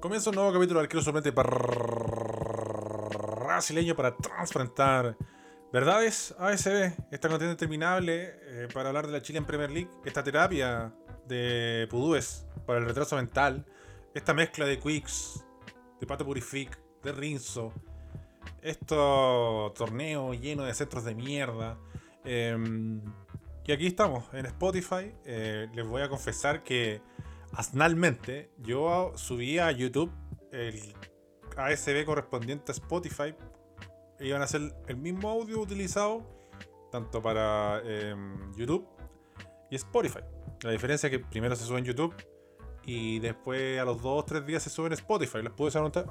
[0.00, 1.32] Comienza un nuevo capítulo de Arquero Suplente
[3.42, 5.16] brasileño para transparentar
[5.72, 10.94] verdades ASB, esta contienda interminable eh, para hablar de la Chilean Premier League, esta terapia
[11.26, 13.66] de pudúes para el retraso mental,
[14.14, 15.44] esta mezcla de Quicks,
[16.00, 17.72] de Pato Purific, de Rinzo,
[18.62, 21.76] esto torneo lleno de centros de mierda.
[22.24, 23.02] Em,
[23.64, 25.12] y aquí estamos, en Spotify.
[25.26, 27.02] Eh, les voy a confesar que
[27.52, 30.10] asnalmente yo subí a YouTube
[30.52, 30.94] el
[31.56, 33.34] ASB correspondiente a Spotify.
[34.20, 36.38] Iban a ser el mismo audio utilizado
[36.90, 38.86] tanto para em, YouTube
[39.70, 40.20] y Spotify.
[40.62, 42.14] La diferencia es que primero se sube en YouTube
[42.84, 45.42] y después a los 2 o 3 días se sube en Spotify.
[45.42, 46.06] Les pude preguntar,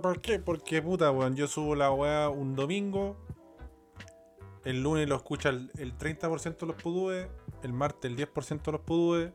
[0.00, 0.38] ¿por qué?
[0.38, 3.16] Porque puta, weón, yo subo la weá un domingo.
[4.64, 7.28] El lunes lo escucha el, 30% de los pudúes.
[7.62, 9.32] El martes el 10% de los pudúes.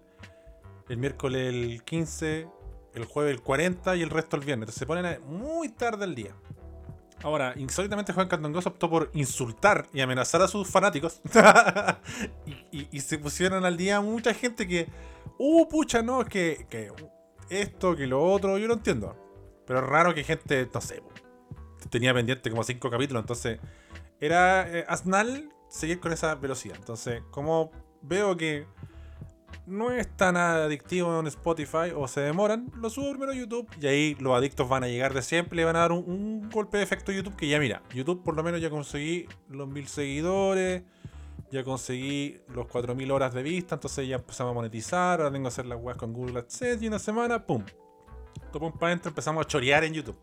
[0.89, 2.53] El miércoles el 15%.
[2.93, 4.63] El jueves el 40% y el resto el viernes.
[4.63, 6.33] Entonces se ponen muy tarde el día.
[7.23, 11.21] Ahora, insólitamente Juan Candongoso optó por insultar y amenazar a sus fanáticos.
[12.71, 14.87] y, se pusieron al día mucha gente que
[15.39, 16.91] uh, pucha, no, es que,
[17.49, 19.15] esto, que lo otro, yo lo entiendo.
[19.65, 21.01] Pero es raro que gente, no sé,
[21.89, 23.59] tenía pendiente como cinco capítulos, entonces
[24.19, 26.77] era eh, asnal seguir con esa velocidad.
[26.77, 27.71] Entonces, como
[28.01, 28.67] veo que
[29.65, 33.87] no es tan adictivo en Spotify o se demoran, lo subo primero a YouTube y
[33.87, 36.83] ahí los adictos van a llegar de siempre, le van a dar un, golpe de
[36.83, 40.83] efecto YouTube que ya mira, YouTube por lo menos ya conseguí los mil seguidores
[41.51, 45.47] ya conseguí los 4.000 horas de vista, entonces ya empezamos a monetizar, ahora tengo que
[45.53, 47.63] hacer las weas con Google AdSense y una semana, ¡pum!
[48.51, 50.19] Topón para adentro, empezamos a chorear en YouTube.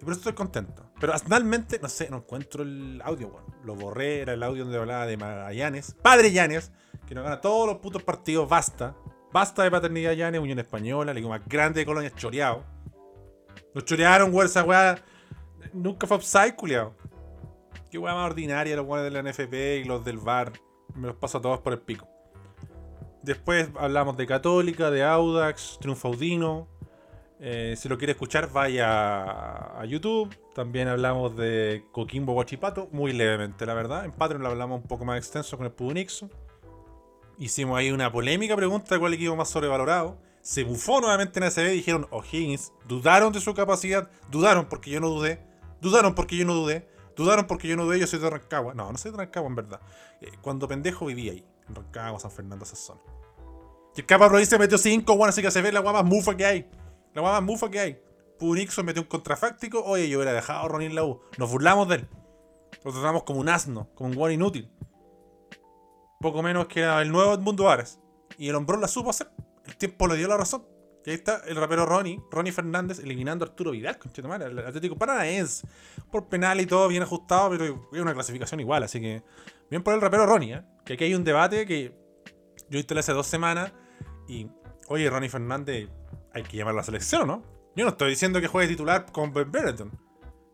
[0.00, 0.90] Y por eso estoy contento.
[1.00, 3.46] Pero finalmente, no sé, no encuentro el audio, bueno.
[3.64, 6.72] Lo borré, era el audio donde hablaba de Magallanes, Padre Llanes,
[7.06, 8.94] que nos gana todos los putos partidos, basta.
[9.32, 12.64] Basta de paternidad Llanes, Unión Española, la liga más grande de Colonia, choreado.
[13.74, 15.02] Nos chorearon, weón, esa weá.
[15.72, 16.94] Nunca fue upside, culiao.
[17.90, 20.52] Qué weá más ordinaria los weones de la NFP y los del VAR.
[20.94, 22.06] Me los paso a todos por el pico.
[23.22, 26.68] Después hablamos de Católica, de Audax, Triunfaudino.
[27.38, 30.34] Eh, si lo quiere escuchar, vaya a, YouTube.
[30.54, 34.04] También hablamos de Coquimbo Guachipato, muy levemente, la verdad.
[34.04, 36.28] En Patreon lo hablamos un poco más extenso con el Pudunixo.
[37.38, 40.18] Hicimos ahí una polémica pregunta de cuál equipo más sobrevalorado.
[40.42, 42.72] Se bufó nuevamente en ACB y dijeron O'Higgins.
[42.86, 44.10] Dudaron de su capacidad.
[44.30, 45.44] Dudaron porque yo no dudé.
[45.80, 46.88] Dudaron porque yo no dudé.
[47.16, 48.74] Dudaron porque yo no de ellos soy de Rancagua.
[48.74, 49.80] No, no soy de Rancagua en verdad.
[50.20, 53.00] Eh, cuando pendejo vivía ahí, en Rancagua, San Fernando, esa zona.
[53.94, 56.36] Y el capa provincia metió 5, bueno, así que se ve la guapa más mufa
[56.36, 56.70] que hay.
[57.14, 58.02] La guapa más mufa que hay.
[58.38, 59.82] Punixo metió un contrafáctico.
[59.84, 61.20] Oye, yo hubiera dejado a Ronin la U.
[61.36, 62.08] Nos burlamos de él.
[62.84, 64.70] Lo tratamos como un asno, como un guan inútil.
[66.22, 67.98] Poco menos que el nuevo Edmundo Ares.
[68.38, 69.28] Y el hombrón la supo hacer.
[69.66, 70.64] El tiempo le dio la razón.
[71.04, 74.96] Y ahí está el rapero Ronnie, Ronnie Fernández, eliminando a Arturo Vidal, madre, el Atlético
[74.96, 75.66] Paranaense.
[76.10, 78.84] Por penal y todo, bien ajustado, pero es una clasificación igual.
[78.84, 79.22] Así que,
[79.68, 80.62] bien por el rapero Ronnie, ¿eh?
[80.84, 81.92] que aquí hay un debate que
[82.70, 83.72] yo instalé hace dos semanas.
[84.28, 84.46] Y,
[84.86, 85.88] oye, Ronnie Fernández,
[86.32, 87.42] hay que llamar la selección, ¿no?
[87.74, 89.90] Yo no estoy diciendo que juegue titular con Ben Bereton.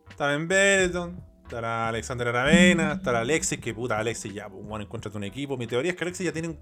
[0.09, 5.11] Está Ben Bereton, estará Alexander Aravena, estará Alexis, que puta, Alexis ya, pues, bueno, encuentra
[5.15, 5.57] un equipo.
[5.57, 6.55] Mi teoría es que Alexis ya tiene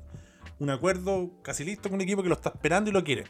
[0.59, 3.26] un, acuerdo casi listo con un equipo que lo está esperando y lo quiere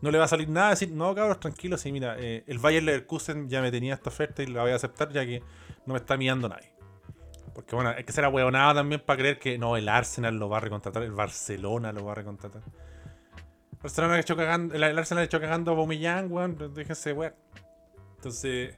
[0.00, 2.82] no le va a salir nada decir, no, cabros, tranquilo, sí, mira, eh, el Bayer
[2.82, 5.42] Leverkusen ya me tenía esta oferta y la voy a aceptar ya que
[5.86, 6.74] no me está mirando nadie.
[7.54, 10.58] Porque bueno, hay que ser ahueonado también para creer que no, el Arsenal lo va
[10.58, 12.60] a recontratar, el Barcelona lo va a recontratar.
[13.72, 17.34] El Barcelona hecho cagando, el Arsenal ha hecho cagando a Bomillán, weón, déjense weón.
[18.16, 18.76] Entonces,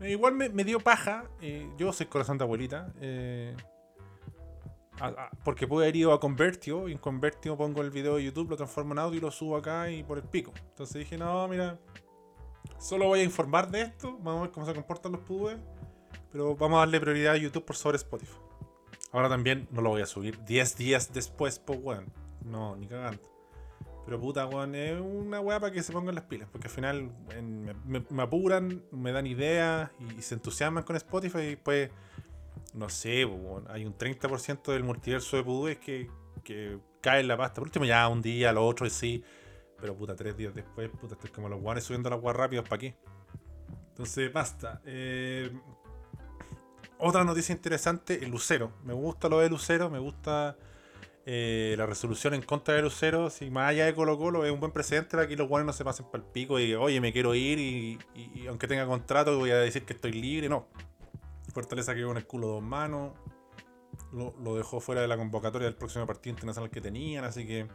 [0.00, 3.56] igual me, dio paja, eh, yo soy corazón de abuelita, eh,
[5.44, 8.56] porque pude haber ido a Convertio y en Convertio pongo el video de YouTube, lo
[8.56, 10.52] transformo en audio y lo subo acá y por el pico.
[10.70, 11.78] Entonces dije, no, mira,
[12.78, 15.56] solo voy a informar de esto, vamos a ver cómo se comportan los PUBE,
[16.30, 18.36] pero vamos a darle prioridad a YouTube por sobre Spotify.
[19.12, 22.12] Ahora también no lo voy a subir 10 días después, pues weón.
[22.44, 23.22] No, ni cagando.
[24.08, 27.10] Pero puta, weón, es una weá para que se pongan las pilas, porque al final
[27.84, 31.90] me, apuran, me dan ideas y, y, se entusiasman con Spotify y después
[32.74, 33.28] no sé,
[33.68, 36.08] hay un 30% del multiverso de Pudú que,
[36.44, 37.56] que cae en la pasta.
[37.56, 39.22] Por último, ya un día, lo otro, sí.
[39.80, 42.78] Pero puta, tres días después, puta, estoy como los guanes subiendo las guas rápidas, ¿para
[42.78, 42.96] qué?
[43.90, 44.80] Entonces, basta.
[44.84, 45.50] Eh,
[46.98, 48.72] otra noticia interesante, el Lucero.
[48.84, 50.56] Me gusta lo de Lucero, me gusta
[51.30, 53.28] eh, la resolución en contra de Lucero.
[53.28, 55.74] Si más allá de Colo Colo es un buen precedente para que los guanes no
[55.74, 57.98] se pasen para el pico y, oye, me quiero ir y,
[58.48, 60.48] aunque tenga contrato voy a decir que estoy libre.
[60.48, 60.68] No,
[61.52, 63.12] Fortaleza quedó con el culo dos manos.
[64.10, 67.26] Lo, dejó fuera de la convocatoria del próximo partido internacional que tenían.
[67.26, 67.68] Así que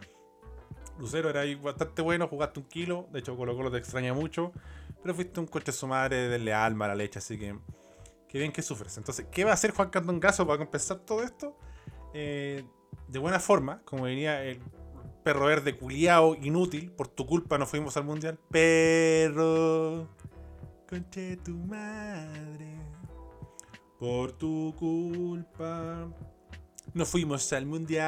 [0.97, 3.07] Lucero era ahí bastante bueno, jugaste un kilo.
[3.11, 4.51] De hecho, Colo Colo te extraña mucho.
[5.03, 7.55] pero fuiste un coche su madre de leal, mala leche, así que.
[8.27, 8.97] Qué bien que sufres.
[8.97, 11.55] Entonces, ¿qué va a hacer Juan Candongazo para compensar todo esto?
[12.15, 12.65] Eh,
[13.07, 14.59] de buena forma, como diría el
[15.23, 18.37] perro verde culiao, inútil, por tu culpa no fuimos al mundial.
[18.49, 20.09] Perro,
[20.87, 22.77] conche tu madre,
[23.99, 26.09] por tu culpa
[26.93, 28.03] no fuimos al mundial.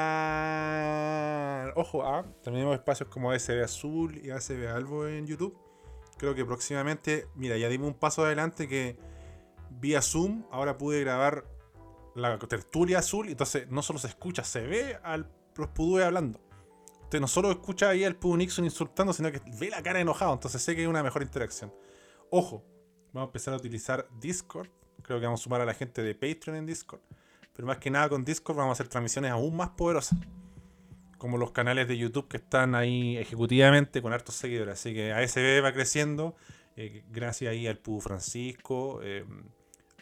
[1.76, 5.58] Ojo, ah, tenemos espacios como ASB Azul y ASB Albo en YouTube.
[6.18, 8.98] Creo que próximamente, mira, ya dimos un paso adelante que
[9.70, 11.46] vía Zoom ahora pude grabar
[12.16, 13.30] la tertulia azul.
[13.30, 16.40] Entonces no solo se escucha, se ve al los Pudue hablando.
[17.04, 20.34] Usted no solo escucha ahí al Pudu Nixon insultando, sino que ve la cara enojado.
[20.34, 21.74] Entonces sé que hay una mejor interacción.
[22.30, 22.64] Ojo,
[23.14, 24.70] vamos a empezar a utilizar Discord.
[25.02, 27.02] Creo que vamos a sumar a la gente de Patreon en Discord.
[27.54, 30.20] Pero más que nada con Discord vamos a hacer transmisiones aún más poderosas.
[31.18, 34.74] Como los canales de YouTube que están ahí ejecutivamente con hartos seguidores.
[34.74, 36.36] Así que ASB va creciendo.
[36.76, 39.26] Eh, gracias ahí al Pudu Francisco, eh,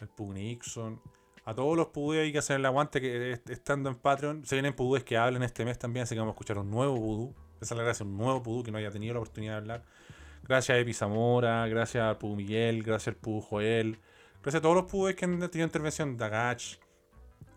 [0.00, 1.00] al Pudu Nixon,
[1.44, 4.44] a todos los Pudú que hacen el aguante que estando en Patreon.
[4.44, 6.94] Se vienen Pudúes que hablan este mes también, así que vamos a escuchar un nuevo
[6.94, 7.34] Pudú.
[7.60, 9.84] Esa es la gracia, un nuevo Pudú que no haya tenido la oportunidad de hablar.
[10.42, 13.98] Gracias a Epi Zamora, gracias al Pudú Miguel, gracias al Pudú Joel.
[14.42, 16.16] Gracias a todos los Pudúes que han tenido intervención.
[16.16, 16.78] Dagach,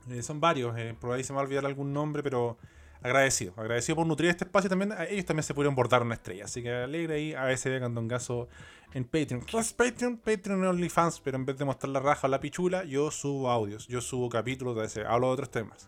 [0.09, 2.57] eh, son varios, eh, por ahí se me va a olvidar algún nombre, pero
[3.01, 3.53] agradecido.
[3.57, 4.93] Agradecido por nutrir este espacio también.
[5.09, 6.45] Ellos también se pudieron bordar una estrella.
[6.45, 8.47] Así que alegre ahí a ese Candongazo
[8.93, 9.41] en Patreon.
[9.41, 10.17] ¿Qué es Patreon?
[10.17, 13.87] Patreon OnlyFans, pero en vez de mostrar la raja o la pichula, yo subo audios,
[13.87, 15.87] yo subo capítulos de ese, hablo de otros temas.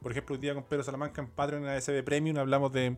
[0.00, 2.96] Por ejemplo, hoy día con Pedro Salamanca en Patreon en ASB Premium hablamos de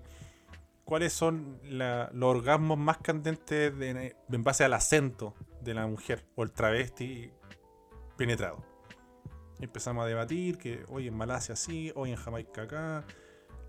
[0.84, 6.52] cuáles son los orgasmos más candentes en base al acento de la mujer o el
[6.52, 7.30] travesti
[8.16, 8.72] penetrado
[9.64, 13.04] empezamos a debatir que hoy en Malasia sí, hoy en Jamaica acá,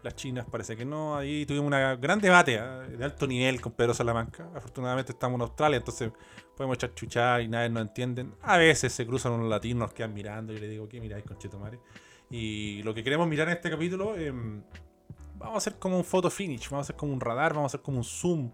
[0.04, 1.16] las chinas parece que no.
[1.16, 2.80] Ahí tuvimos un gran debate ¿ah?
[2.82, 4.50] de alto nivel con Pedro Salamanca.
[4.54, 6.12] Afortunadamente estamos en Australia, entonces
[6.56, 8.36] podemos echar chuchar y nadie nos entienden.
[8.42, 11.80] A veces se cruzan unos latinos, nos quedan mirando y le digo, ¿qué miráis, conchetomare?
[12.30, 14.62] Y lo que queremos mirar en este capítulo, em,
[15.38, 17.78] vamos a hacer como un photo finish, vamos a hacer como un radar, vamos a
[17.78, 18.52] hacer como un zoom.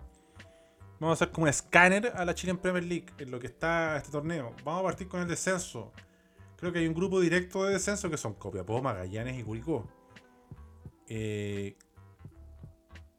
[1.00, 3.98] Vamos a hacer como un escáner a la Chilean Premier League en lo que está
[3.98, 4.54] este torneo.
[4.66, 5.94] Vamos a partir con el descenso.
[6.58, 9.88] Creo que hay un grupo directo de descenso que son Copiapó, Magallanes y Curicó.
[11.10, 11.76] Eh,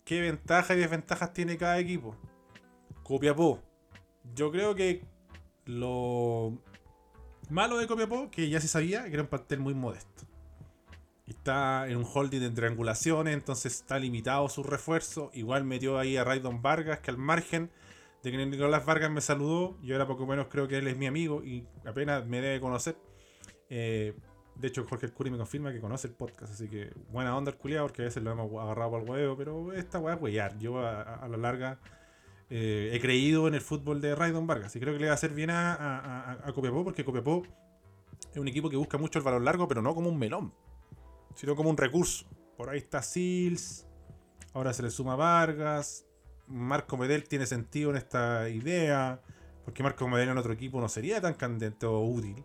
[0.04, 2.16] ¿Qué ventajas y desventajas tiene cada equipo?
[3.02, 3.62] Copiapó.
[4.34, 5.04] Yo creo que
[5.66, 6.58] lo
[7.48, 10.24] malo de Copiapó, que ya se sabía, que era un pastel muy modesto.
[11.26, 15.30] Está en un holding de triangulaciones, entonces está limitado su refuerzo.
[15.32, 17.70] Igual metió ahí a Raydon Vargas, que al margen
[18.22, 21.06] de que Nicolás Vargas me saludó, yo era poco menos creo que él es mi
[21.06, 22.96] amigo y apenas me debe conocer.
[23.68, 24.14] Eh,
[24.60, 27.56] de hecho, Jorge Curi me confirma que conoce el podcast, así que buena onda el
[27.56, 30.58] culiado, porque a veces lo hemos agarrado al huevo, pero esta weá es huear.
[30.58, 31.78] Yo a, la larga
[32.50, 35.14] eh, he creído en el fútbol de Raydon Vargas y creo que le va a
[35.14, 37.42] hacer bien a, a, Copiapó, porque Copiapó
[38.32, 40.52] es un equipo que busca mucho el valor largo, pero no como un melón,
[41.34, 42.26] sino como un recurso.
[42.56, 43.86] Por ahí está Sils,
[44.52, 46.04] ahora se le suma Vargas,
[46.46, 49.22] Marco Medel tiene sentido en esta idea,
[49.64, 52.44] porque Marco Medel en otro equipo no sería tan candente o útil.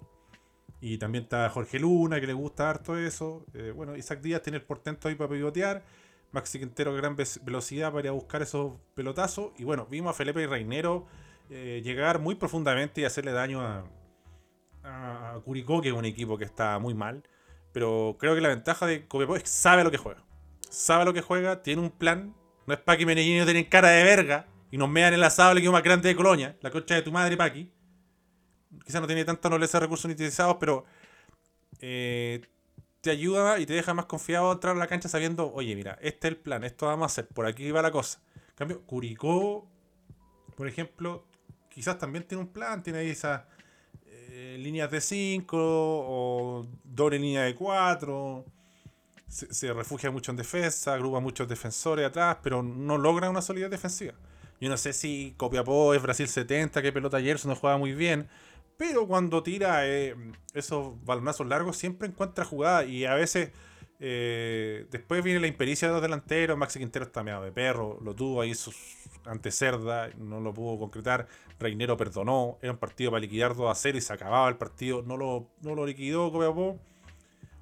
[0.87, 3.43] Y también está Jorge Luna, que le gusta harto eso.
[3.55, 5.83] Eh, bueno, Isaac Díaz tiene el portento ahí para pivotear.
[6.31, 9.51] Maxi Quintero, gran velocidad para ir a buscar esos pelotazos.
[9.57, 11.07] Y bueno, vimos a Felipe y Reinero
[11.49, 16.77] eh, llegar muy profundamente y hacerle daño a, Curicó, que es un equipo que está
[16.77, 17.23] muy mal.
[17.71, 20.23] Pero creo que la ventaja de Copiapó es que sabe lo que juega.
[20.69, 22.35] Sabe lo que juega, tiene un plan.
[22.67, 25.73] No es Paqui Menellino tienen cara de verga y nos mean el asado el equipo
[25.73, 27.71] más grande de Colonia, la concha de tu madre, Paqui
[28.83, 30.85] quizás no tiene tanta nobleza de recursos utilizados, pero
[31.79, 32.41] eh,
[33.01, 36.27] te ayuda y te deja más confiado entrar a la cancha sabiendo, oye, mira, este
[36.27, 38.19] es el plan, esto vamos a hacer, por aquí va la cosa.
[38.49, 39.67] En cambio, Curicó,
[40.55, 41.25] por ejemplo,
[41.69, 43.43] quizás también tiene un plan, tiene ahí esas
[44.07, 48.45] eh, líneas de 5 o doble línea de 4.
[49.27, 54.13] Se, refugia mucho en defensa, agrupa muchos defensores atrás, pero no logra una solidez defensiva.
[54.61, 58.29] Yo no sé si Copiapó es Brasil 70, que pelota ayer, no juega muy bien,
[58.77, 60.15] pero cuando tira eh,
[60.53, 63.51] esos balonazos largos siempre encuentra jugada y a veces
[63.99, 66.57] eh, después viene la impericia de los delanteros.
[66.57, 68.75] Maxi Quintero está meado de perro, lo tuvo ahí sus,
[69.25, 71.27] ante Cerda, no lo pudo concretar.
[71.59, 75.01] Reinero perdonó, era un partido para liquidar 2 a 0 y se acababa el partido.
[75.01, 76.77] No lo, no lo liquidó Copiapó.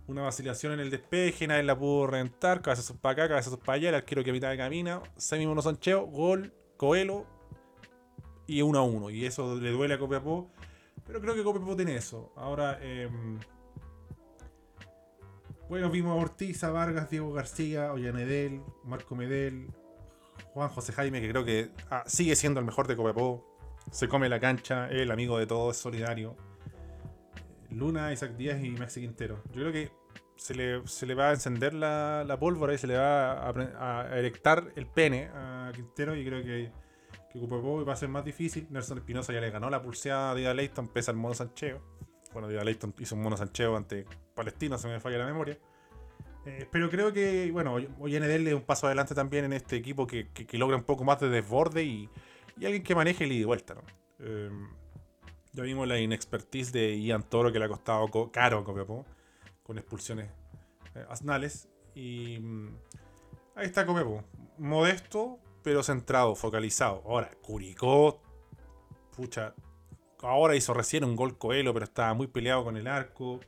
[0.05, 2.62] Una vacilación en el despeje, nadie la pudo rentar.
[2.62, 3.89] Cabezazos para acá, cabezazos para allá.
[3.89, 5.01] El arquero que mitad de camina.
[5.15, 7.25] Semi Soncheo, gol, Coelho
[8.48, 9.10] y 1 a 1.
[9.12, 10.50] Y eso le duele a Copiapó
[11.05, 12.31] pero creo que Copiapó tiene eso.
[12.36, 13.39] Ahora, em,
[15.69, 19.67] bueno, vimos a Ortiz, a Vargas, Diego García, Ollanedel, Marco Medel,
[20.53, 23.45] Juan José Jaime, que creo que ah, sigue siendo el mejor de Copiapó.
[23.91, 26.38] se come la cancha, es el amigo de todos, es solidario.
[27.69, 29.41] Luna, Isaac Díaz y Maxi Quintero.
[29.51, 29.91] Yo creo que
[30.36, 35.29] se le, va a encender la, pólvora y se le va a, erectar el pene
[35.33, 36.72] a Quintero y creo que,
[37.42, 38.68] que poco va a ser más difícil.
[38.70, 41.82] Nelson Espinosa ya le ganó la pulseada a Dida Leighton, pesa el mono Sancheo.
[42.32, 45.58] Bueno, Dida Leighton hizo un mono Sancheo ante Palestino, se me falla la memoria.
[46.46, 50.06] Eh, pero creo que, bueno, hoy NDL es un paso adelante también en este equipo
[50.06, 52.10] que, logra un poco más de desborde y,
[52.58, 53.82] alguien que maneje el ida y vuelta, ¿no?
[54.20, 54.70] Em,
[55.54, 59.06] ya vimos la inexpertise de Ian Toro que le ha costado caro Copiapó,
[59.63, 60.30] con expulsiones
[60.96, 61.70] eh, asnales.
[61.96, 62.75] Y mm,
[63.56, 64.24] ahí está Copiapó,
[64.58, 67.01] modesto, pero centrado, focalizado.
[67.05, 68.22] Ahora, Curicó,
[69.15, 69.55] pucha,
[70.22, 73.39] ahora hizo recién un gol Coelho, pero estaba muy peleado con el arco.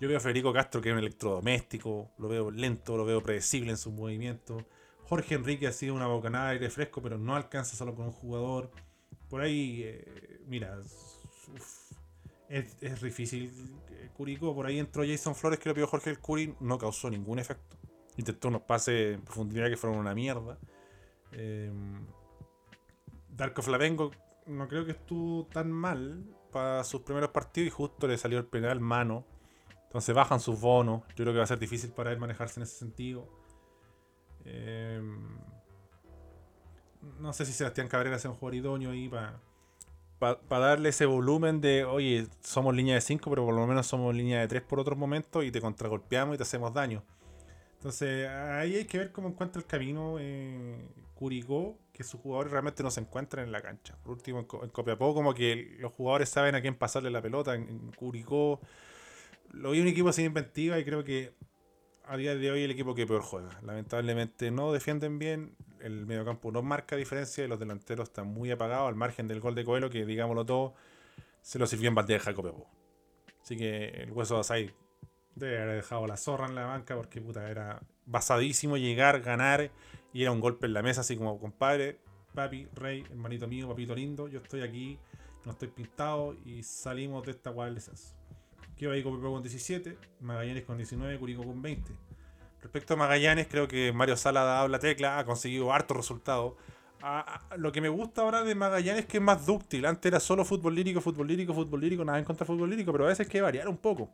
[0.00, 3.70] Yo veo a Federico Castro que es un electrodoméstico, lo veo lento, lo veo predecible
[3.70, 4.64] en sus movimientos.
[5.04, 8.12] Jorge Enrique ha sido una bocanada de aire fresco, pero no alcanza solo con un
[8.12, 8.70] jugador.
[9.28, 10.78] Por ahí, eh, mira,
[12.48, 13.52] es, difícil.
[14.14, 17.38] Curicó, por ahí entró Jason Flores, que lo pidió Jorge el Curi, no causó ningún
[17.38, 17.76] efecto.
[18.16, 20.58] Intentó unos pases en profundidad que fueron una mierda.
[21.32, 21.72] Eh,
[23.28, 24.10] Darko Flavengo
[24.46, 28.46] no creo que estuvo tan mal para sus primeros partidos y justo le salió el
[28.46, 29.24] penal mano
[29.92, 31.02] entonces bajan sus bonos.
[31.08, 33.28] Yo creo que va a ser difícil para él manejarse en ese sentido.
[34.46, 35.36] Em,
[37.20, 41.84] no sé si Sebastián Cabrera sea un jugador idóneo ahí para darle ese volumen de,
[41.84, 44.96] oye, somos línea de 5, pero por lo menos somos línea de 3 por otros
[44.96, 47.04] momentos y te contragolpeamos y te hacemos daño.
[47.82, 50.86] Entonces ahí hay que ver cómo encuentra el camino eh,
[51.16, 53.96] Curicó, que sus jugadores realmente no se encuentran en la cancha.
[54.04, 57.56] Por último, en, Copiapó, como que los jugadores saben a quién pasarle la pelota.
[57.56, 58.60] En, en Curicó
[59.50, 61.34] lo vi un equipo sin inventiva y creo que
[62.04, 63.58] a día de hoy el equipo que peor juega.
[63.62, 68.90] Lamentablemente no defienden bien, el mediocampo no marca diferencia y los delanteros están muy apagados
[68.90, 70.74] al margen del gol de Coelho que digámoslo todo,
[71.40, 72.70] se lo sirvió en bandeja Copiapó.
[73.42, 74.81] Así que el hueso de Asai
[75.34, 79.70] debe haber dejado la zorra en la banca porque puta era basadísimo llegar, ganar
[80.12, 81.98] y era un golpe en la mesa así como compadre,
[82.34, 84.98] papi, rey, hermanito mío, papito lindo, yo estoy aquí,
[85.44, 87.74] no estoy pintado y salimos de esta guay
[88.76, 91.92] que va ahí con con 17, Magallanes con 19, Curicó con 20.
[92.62, 96.54] Respecto a Magallanes, creo que Mario Sala ha dado la tecla, ha conseguido hartos resultados.
[97.56, 99.86] lo que me gusta ahora de Magallanes es que es más dúctil.
[99.86, 103.04] Antes era solo fútbol lírico, fútbol lírico, fútbol lírico, nada en contra fútbol lírico, pero
[103.04, 104.10] a veces hay que variar un poco.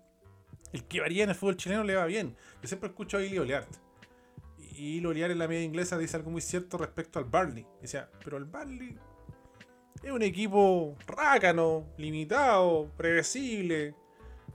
[0.73, 2.37] El que varía en el fútbol chileno le va bien.
[2.63, 3.69] Yo siempre escucho a Ili Oliart.
[4.59, 7.67] Y Ili en la media inglesa dice algo muy cierto respecto al Barley.
[7.81, 8.99] Decía, pero el Barley
[10.03, 13.95] es un equipo rácano, limitado, predecible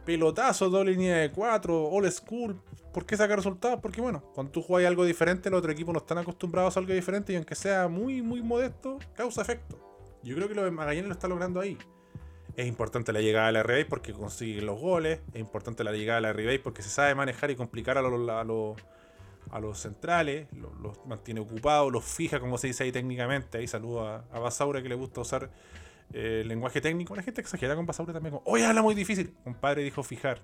[0.06, 2.60] pelotazo, dos líneas de cuatro, all school.
[2.94, 3.80] ¿Por qué sacar resultados?
[3.82, 6.94] Porque bueno, cuando tú juegas algo diferente, los otros equipos no están acostumbrados a algo
[6.94, 9.80] diferente y aunque sea muy, muy modesto, causa efecto.
[10.24, 11.78] Yo creo que lo de Magallanes lo está logrando ahí.
[12.56, 15.20] Es importante la llegada de la Ribey porque consigue los goles.
[15.34, 19.80] Es importante la llegada de la Ribey porque se sabe manejar y complicar a los,
[19.80, 20.48] centrales.
[20.54, 23.58] Los, mantiene ocupados, los fija, como se dice ahí técnicamente.
[23.58, 25.50] Ahí saludo a, a Basaura que le gusta usar
[26.14, 27.16] eh, lenguaje técnico.
[27.16, 28.40] La gente exagera con Basaure también.
[28.46, 29.36] Oye, habla muy difícil.
[29.46, 30.40] Un padre dijo fijar.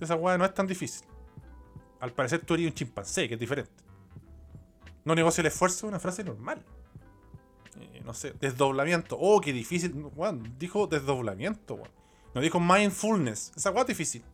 [0.00, 1.06] Esa weá no es tan difícil.
[2.00, 3.84] Al parecer tú eres un chimpancé, que es diferente.
[5.04, 6.64] No negocia el esfuerzo, una frase normal.
[8.04, 9.16] No sé, desdoblamiento.
[9.18, 9.94] Oh, qué difícil.
[10.58, 11.78] dijo desdoblamiento,
[12.34, 13.52] No dijo mindfulness.
[13.56, 14.24] Esa weá es difícil.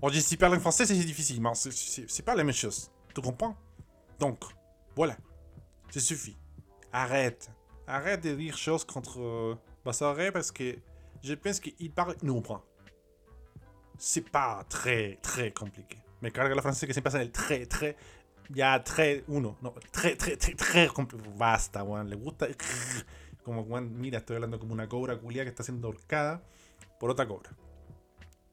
[0.00, 1.42] Oye, si parle en francés, es difícil.
[2.08, 2.90] C'est pas la même chose.
[3.14, 3.56] Tu comprends?
[4.18, 4.44] Donc,
[4.94, 5.16] voilà.
[5.90, 6.36] Ça suffit.
[6.92, 7.50] Arrête.
[7.86, 9.54] Arrête de dire choses contre euh,
[9.84, 10.76] Bassaré parce que
[11.22, 12.16] je pense qu'il parle.
[12.22, 12.62] Non, point.
[13.98, 15.98] C'est pas très, très compliqué.
[16.20, 17.96] Me carga la francesa que se pasa en el très, très.
[18.48, 19.56] Ya, très, uno.
[19.60, 21.32] No, très, très, très complicado.
[21.36, 22.08] Basta, weón.
[22.08, 22.48] Le gusta.
[23.42, 26.42] Como, weón, mira, estoy hablando como una cobra culia que está siendo ahorcada
[26.98, 27.50] por otra cobra.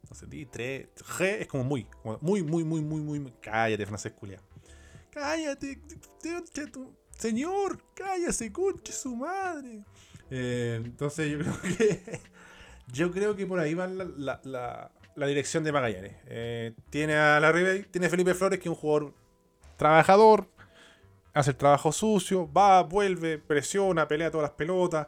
[0.04, 1.88] Entonces, di, tres, tre es como muy,
[2.22, 3.34] muy, muy, muy, muy, muy.
[3.42, 4.40] Cállate, francés culia.
[5.12, 5.80] Cállate,
[7.18, 9.84] Señor, cállese, conche su madre.
[10.30, 12.20] Eh, entonces yo creo que.
[12.92, 14.92] yo creo que por ahí va la,
[15.28, 16.16] dirección de Magallanes.
[16.26, 17.54] Eh, tiene a la
[17.92, 19.14] tiene a Felipe Flores, que es un jugador
[19.78, 20.50] trabajador,
[21.34, 25.08] hace el trabajo sucio, va, vuelve, presiona, pelea todas las pelotas.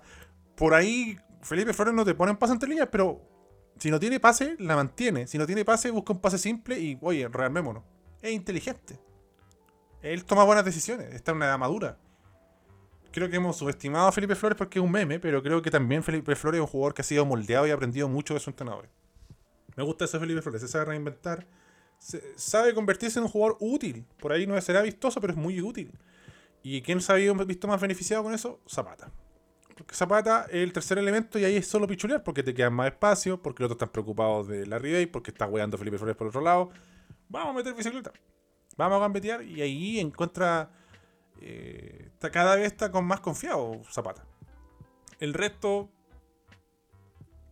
[0.56, 3.22] Por ahí, Felipe Flores no te pone en pase entre líneas, pero
[3.78, 5.28] si no tiene pase, la mantiene.
[5.28, 7.84] Si no tiene pase, busca un pase simple y, oye, rearmémonos.
[8.22, 9.00] Es inteligente.
[10.02, 11.98] Él toma buenas decisiones, está en una edad madura
[13.16, 16.04] creo que hemos subestimado a Felipe Flores porque es un meme, pero creo que también
[16.04, 18.50] Felipe Flores es un jugador que ha sido moldeado y ha aprendido mucho de su
[18.50, 18.90] entrenador.
[19.78, 21.48] Me gusta ese Felipe Flores, se sabe reinventar,
[21.98, 24.06] sabe convertirse en un jugador útil.
[24.20, 25.92] Por ahí no será vistoso, pero es muy útil.
[26.64, 28.60] ¿Y quién se ha visto más beneficiado con eso?
[28.68, 29.12] Zapata.
[29.76, 32.88] Porque Zapata es el tercer elemento y ahí es solo pichulear porque te quedan más
[32.88, 36.28] espacio, porque los otros están preocupados de la Ribey, porque está weando Felipe Flores por
[36.28, 36.70] otro lado.
[37.28, 38.12] Vamos a meter bicicleta.
[38.78, 40.72] Vamos a gambetear y ahí encuentra.
[41.42, 44.26] Eh, está, cada vez está con más confiado Zapata.
[45.20, 45.90] El resto.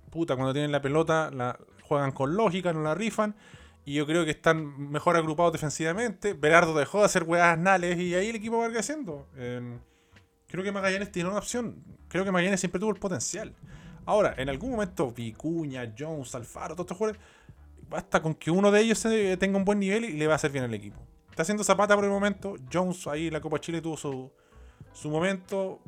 [0.09, 3.35] Puta, cuando tienen la pelota, la juegan con lógica, no la rifan.
[3.85, 6.33] Y yo creo que están mejor agrupados defensivamente.
[6.33, 9.27] Berardo dejó de hacer weas nales y ahí el equipo va creciendo.
[9.35, 9.77] Eh,
[10.47, 11.83] creo que Magallanes tiene una opción.
[12.07, 13.53] Creo que Magallanes siempre tuvo el potencial.
[14.05, 17.21] Ahora, en algún momento, Vicuña, Jones, Alfaro, todos estos jugadores,
[17.89, 19.01] basta con que uno de ellos
[19.39, 20.99] tenga un buen nivel y le va a hacer bien al equipo.
[21.29, 22.55] Está haciendo Zapata por el momento.
[22.71, 24.31] Jones ahí en la Copa Chile tuvo su,
[24.93, 25.81] su momento.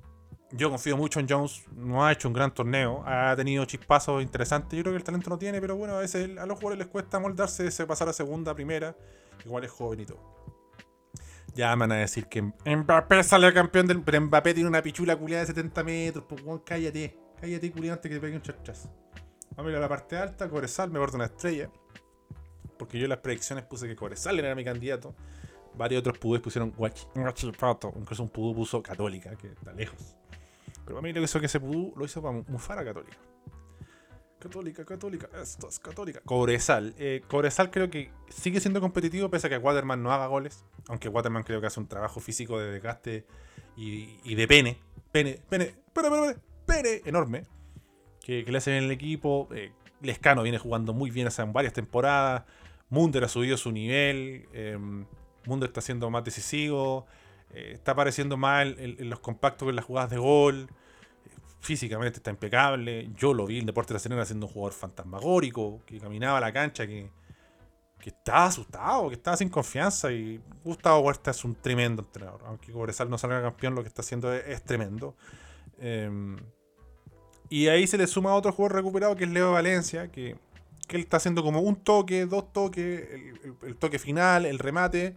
[0.52, 1.64] Yo confío mucho en Jones.
[1.76, 3.04] No ha hecho un gran torneo.
[3.06, 4.78] Ha tenido chispazos interesantes.
[4.78, 6.88] Yo creo que el talento no tiene, pero bueno, a veces a los jugadores les
[6.88, 8.96] cuesta moldarse, de pasar a segunda, primera.
[9.44, 10.36] Igual es joven y todo.
[11.56, 14.02] Ya me van a decir que Mbappé sale campeón del.
[14.02, 16.26] Pero Mbappé tiene una pichula culiada de 70 metros.
[16.28, 17.18] Pues cállate.
[17.40, 18.90] Cállate, culiado, antes que te pegue un chachazo.
[19.56, 20.50] Vamos a ir la parte alta.
[20.50, 21.70] Coresal, me corta una estrella.
[22.78, 25.16] Porque yo en las predicciones puse que Coresal era mi candidato.
[25.78, 27.94] Varios otros pudúes pusieron Guachipato.
[27.98, 30.16] Incluso un pudú puso Católica, que está lejos.
[30.86, 33.18] Pero a mí lo que hizo que ese pudú lo hizo para mufar a Católica.
[34.40, 36.22] Católica, Católica, esto es Católica.
[36.24, 36.94] Cobresal.
[37.00, 40.64] Eh, Cobresal creo que sigue siendo competitivo pese a que Waterman no haga goles.
[40.88, 43.26] Aunque Waterman creo que hace un trabajo físico de desgaste
[43.76, 44.80] y, de pene.
[45.12, 47.44] Pene, pene, pene, pene, pene enorme.
[48.22, 49.50] Que, le hace bien el equipo.
[49.52, 52.44] Eh, Lescano viene jugando muy bien hace varias temporadas.
[52.90, 54.48] Munder ha subido su nivel.
[54.54, 54.78] Eh,
[55.48, 57.08] Munder está siendo más decisivo.
[57.52, 60.70] Eh, está apareciendo más en, los compactos en las jugadas de gol
[61.66, 63.10] físicamente está impecable.
[63.16, 66.42] Yo lo vi en Deporte de la Serena siendo un jugador fantasmagórico, que caminaba a
[66.42, 67.10] la cancha, que,
[68.00, 70.12] que estaba asustado, que estaba sin confianza.
[70.12, 72.42] Y Gustavo Huerta es un tremendo entrenador.
[72.46, 75.16] Aunque Cobresal no salga campeón, lo que está haciendo es, tremendo.
[75.80, 76.38] Em,
[77.50, 80.36] y ahí se le suma a otro jugador recuperado que es Leo Valencia, que,
[80.90, 83.10] él está haciendo como un toque, dos toques,
[83.64, 85.16] el toque final, el remate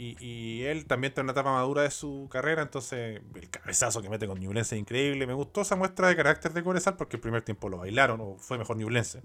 [0.00, 4.08] y, él también está en una etapa madura de su carrera, entonces el cabezazo que
[4.08, 5.26] mete con Newlense es increíble.
[5.26, 8.36] Me gustó esa muestra de carácter de Cobresal porque el primer tiempo lo bailaron, o
[8.38, 9.22] fue mejor Newlense.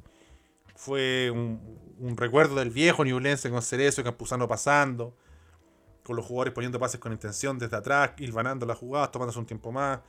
[0.76, 5.16] Fue un, recuerdo del viejo Newlense con Cerezo y Campuzano pasando,
[6.04, 9.72] con los jugadores poniendo pases con intención desde atrás, ilvanando las jugadas, tomándose un tiempo
[9.72, 10.00] más.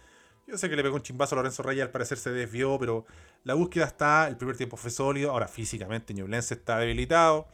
[0.47, 3.05] Yo sé que le pegó un chimbazo a Lorenzo Raya, al parecer se desvió, pero
[3.45, 7.49] la búsqueda está, el primer tiempo fue sólido, ahora físicamente Newlense está debilitado,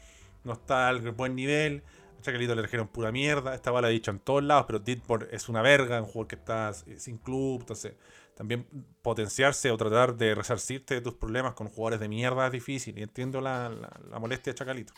[0.44, 1.82] no está al buen nivel
[2.20, 3.54] Chacalito le trajeron pura mierda.
[3.54, 6.36] Esta bala he dicho en todos lados, pero Ditport es una verga, un jugador que
[6.36, 7.60] está sin club.
[7.60, 7.94] Entonces,
[8.34, 8.66] también
[9.02, 12.98] potenciarse o tratar de resarcirte de tus problemas con jugadores de mierda es difícil.
[12.98, 13.70] Y entiendo la,
[14.18, 14.94] molestia de Chacalito.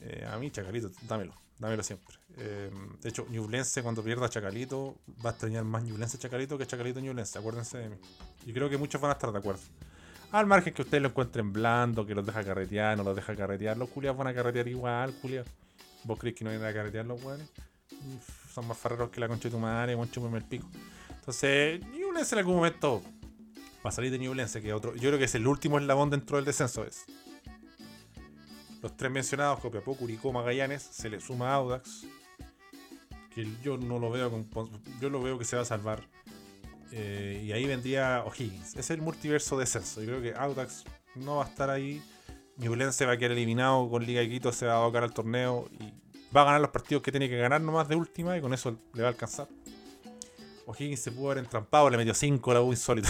[0.00, 1.34] Eh, a mí, Chacalito, dámelo.
[1.58, 2.14] Dámelo siempre.
[2.38, 2.70] Eh,
[3.02, 7.38] de hecho, Ñublense, cuando pierda Chacalito, va a extrañar más Ñublense Chacalito que Chacalito Ñublense.
[7.38, 7.96] Acuérdense de mí.
[8.46, 9.60] Y creo que muchos van a estar de acuerdo.
[10.32, 13.76] Al margen que ustedes lo encuentren blando, que los deja carretear, no los deja carretear,
[13.76, 15.48] los culiados van a carretear igual, culiados.
[16.04, 17.48] ¿Vos crees que no vienen a carretear los weones?
[18.52, 20.68] Son más farreros que la concha de tu madre, mucho el pico.
[21.10, 23.02] Entonces, Newlands en algún momento
[23.84, 24.94] va a salir de Newlands, que otro.
[24.94, 26.84] Yo creo que es el último eslabón dentro del descenso.
[26.84, 27.04] Es.
[28.82, 32.06] Los tres mencionados, Copiapó, Curicó, Magallanes, se le suma Audax.
[33.34, 34.44] Que yo no lo veo
[35.00, 36.02] Yo lo veo que se va a salvar.
[36.90, 38.76] Eh, y ahí vendría O'Higgins.
[38.76, 40.00] Es el multiverso descenso.
[40.00, 40.84] Yo creo que Audax
[41.14, 42.02] no va a estar ahí.
[42.60, 45.68] Ñublense va a quedar eliminado con Liga de Quito, se va a abocar al torneo
[45.80, 45.94] y
[46.36, 48.76] va a ganar los partidos que tiene que ganar nomás de última y con eso
[48.92, 49.48] le va a alcanzar.
[50.66, 53.08] O'Higgins se pudo haber entrampado, le metió 5 la U insólito.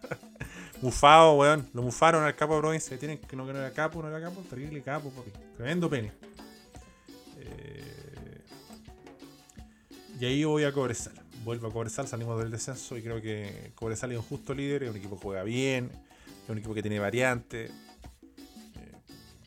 [0.80, 1.68] Mufado, weón.
[1.74, 2.98] Lo mufaron al capo de provincia.
[2.98, 4.42] Tienen que no, que no era capo, no era capo.
[4.50, 5.30] Terrible capo, papi.
[5.56, 6.10] Tremendo pene.
[7.38, 8.42] Eh,
[10.18, 11.12] y ahí voy a Cobresal.
[11.44, 14.90] Vuelvo a Cobresal, salimos del descenso y creo que Cobresal es un justo líder, es
[14.90, 15.90] un equipo que juega bien,
[16.42, 17.70] es un equipo que tiene variantes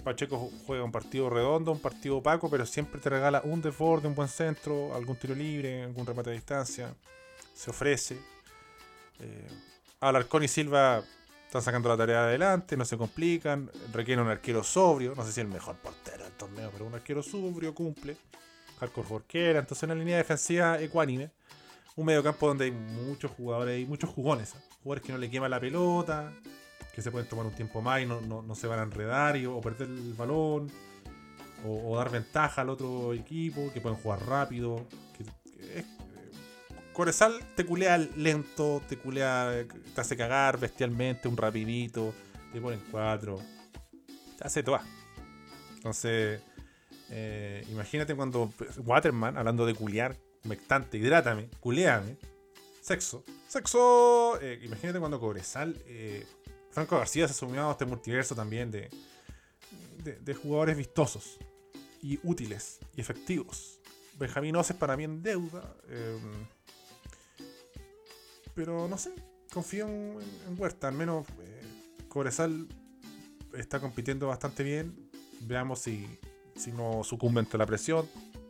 [0.06, 4.14] Pacheco juega un partido redondo, un partido opaco, pero siempre te regala un desborde, un
[4.14, 6.96] buen centro, algún tiro libre, algún remate a distancia.
[7.56, 8.20] Se ofrece.
[9.20, 9.48] Eh,
[10.00, 11.04] Alarcón y Silva
[11.48, 13.72] están sacando la tarea adelante, no se complican.
[13.92, 17.24] Requiere un arquero sobrio, no sé si el mejor portero del torneo, pero un arquero
[17.24, 18.16] sobrio cumple.
[18.80, 21.32] Hardcore Jorquera, entonces una línea defensiva ecuánime.
[21.96, 24.54] Un medio campo donde hay muchos jugadores, hay muchos jugones.
[24.54, 24.60] ¿eh?
[24.84, 26.32] Jugadores que no le queman la pelota,
[26.96, 29.60] que se pueden tomar un tiempo más y no, se van a enredar y, o
[29.60, 30.72] perder el balón,
[31.68, 34.88] o, dar ventaja al otro equipo, que pueden jugar rápido.
[35.18, 35.26] Que,
[35.60, 35.86] eh,
[37.56, 42.14] te culea lento, te culea, te hace cagar bestialmente, un rapidito,
[42.54, 43.42] te ponen cuatro,
[44.38, 44.80] te hace todo.
[45.76, 46.42] Entonces,
[47.10, 48.54] eh, imagínate cuando
[48.86, 52.16] Waterman, hablando de culear, mectante, hidrátame, culeame,
[52.82, 54.40] sexo Sexo.
[54.42, 55.78] Eh, imagínate cuando Cobresal.
[55.86, 56.26] Eh,
[56.76, 58.90] Franco García se sumió a este multiverso también de,
[60.04, 61.38] de, jugadores vistosos
[62.02, 63.80] y útiles y efectivos.
[64.20, 65.74] Benjamín Oces para mí en deuda.
[65.88, 66.48] Em,
[68.54, 69.14] pero no sé,
[69.54, 70.20] confío en,
[70.58, 70.90] Huerta.
[70.90, 71.62] Al menos eh,
[72.10, 72.68] Cobresal
[73.54, 75.10] está compitiendo bastante bien.
[75.44, 76.06] Veamos si,
[76.58, 78.06] si no sucumbe ante la presión.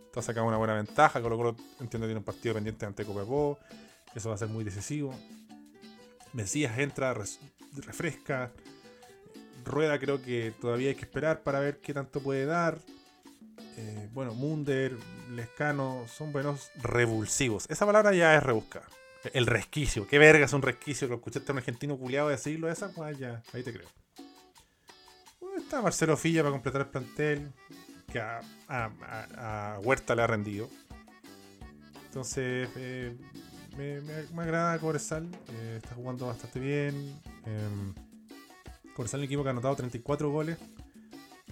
[0.05, 1.21] Está sacando una buena ventaja.
[1.21, 3.59] Colo Colo entiendo tiene un partido pendiente ante Copiapó.
[4.15, 5.13] Eso va a ser muy decisivo.
[6.33, 7.13] Mesías entra,
[7.77, 8.51] refresca.
[9.63, 12.77] Rueda creo que todavía hay que esperar para ver qué tanto puede dar.
[13.77, 14.95] Eh, bueno, Munder,
[15.31, 17.65] Lescano son buenos revulsivos.
[17.69, 18.87] Esa palabra ya es rebuscada.
[19.33, 20.07] El resquicio.
[20.07, 21.07] ¿Qué verga es un resquicio?
[21.07, 22.69] Lo escuchaste a un argentino culiado decirlo.
[22.69, 23.87] Esa, pues ya, ahí te creo.
[25.57, 27.51] está Marcelo Filla para completar el plantel.
[28.11, 30.69] Que a, Huerta le ha rendido.
[32.05, 33.17] Entonces, eh,
[33.77, 35.27] me, agrada Cobresal.
[35.75, 37.19] Está jugando bastante bien.
[37.45, 37.93] Eh,
[38.95, 40.57] Cobresal es un equipo que ha anotado 34 goles.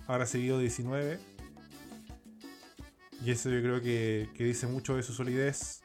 [0.08, 1.20] Ha recibido 19.
[3.26, 5.82] Y eso yo creo que, dice mucho de su solidez.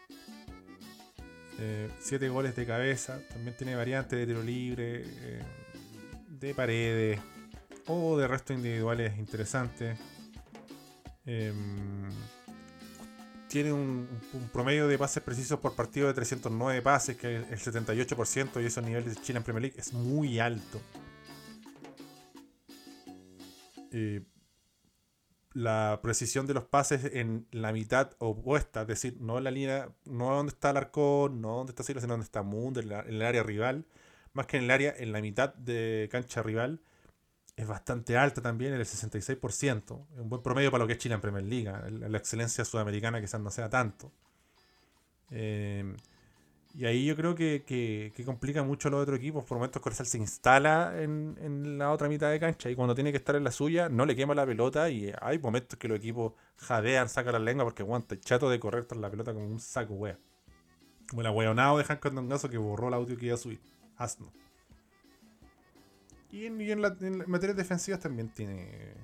[2.00, 3.20] 7 eh, goles de cabeza.
[3.28, 5.02] También tiene variantes de tiro libre.
[5.04, 5.42] Eh,
[6.28, 7.20] de paredes.
[7.86, 9.98] O de restos individuales interesantes.
[13.48, 14.08] Tiene un,
[14.52, 18.84] promedio de pases precisos por partido de 309 pases, que es el 78%, y esos
[18.84, 20.80] niveles de Chile en Premier League es muy alto.
[23.90, 24.22] Eh,
[25.54, 29.88] la precisión de los pases en la mitad opuesta, es decir, no en la línea,
[30.04, 33.22] no donde está el arco, no donde está Silva, sino donde está Mundo, en, el
[33.22, 33.86] área rival,
[34.34, 36.80] más que en el área, en la mitad de cancha rival,
[37.58, 40.06] es bastante alta también, el 66%.
[40.14, 41.90] Es un buen promedio para lo que es Chile en Premier League.
[42.08, 44.12] La, excelencia sudamericana quizás no sea tanto.
[45.32, 45.96] Eh,
[46.72, 49.44] y ahí yo creo que, complica mucho a los otros equipos.
[49.44, 53.16] Por momentos Corsal se instala en, la otra mitad de cancha y cuando tiene que
[53.16, 56.34] estar en la suya no le quema la pelota y hay momentos que los equipos
[56.58, 59.94] jadean, sacan la lengua porque aguanta chato de correr tras la pelota como un saco
[59.94, 60.16] wea.
[61.08, 63.60] Como el ahueonado de Hank Condongazo que borró el audio que iba a subir.
[63.96, 64.30] Asno.
[66.30, 68.94] Y en, la, materias defensivas también tiene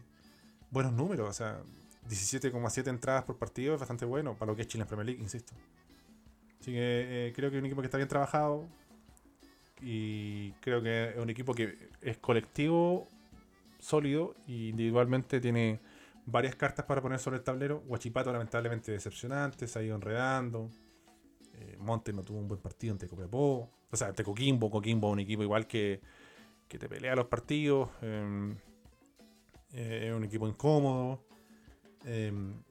[0.70, 1.28] buenos números.
[1.28, 1.60] O sea,
[2.08, 5.22] 17,7 entradas por partido es bastante bueno para lo que es Chile en Premier League,
[5.22, 5.54] insisto.
[6.60, 8.66] Así que eh, creo que es un equipo que está bien trabajado.
[9.80, 13.08] Y creo que es un equipo que es colectivo,
[13.78, 15.80] sólido y individualmente tiene
[16.26, 17.80] varias cartas para poner sobre el tablero.
[17.86, 20.70] Guachipato lamentablemente decepcionante, se ha ido enredando.
[21.54, 23.70] Eh, Monte no tuvo un buen partido ante Copiapó.
[23.90, 24.70] O sea, ante Coquimbo.
[24.70, 26.00] Coquimbo un equipo igual que,
[26.68, 27.90] que te pelea los partidos.
[28.02, 28.56] Em,
[29.72, 31.24] eh, es un equipo incómodo.
[32.04, 32.62] Em,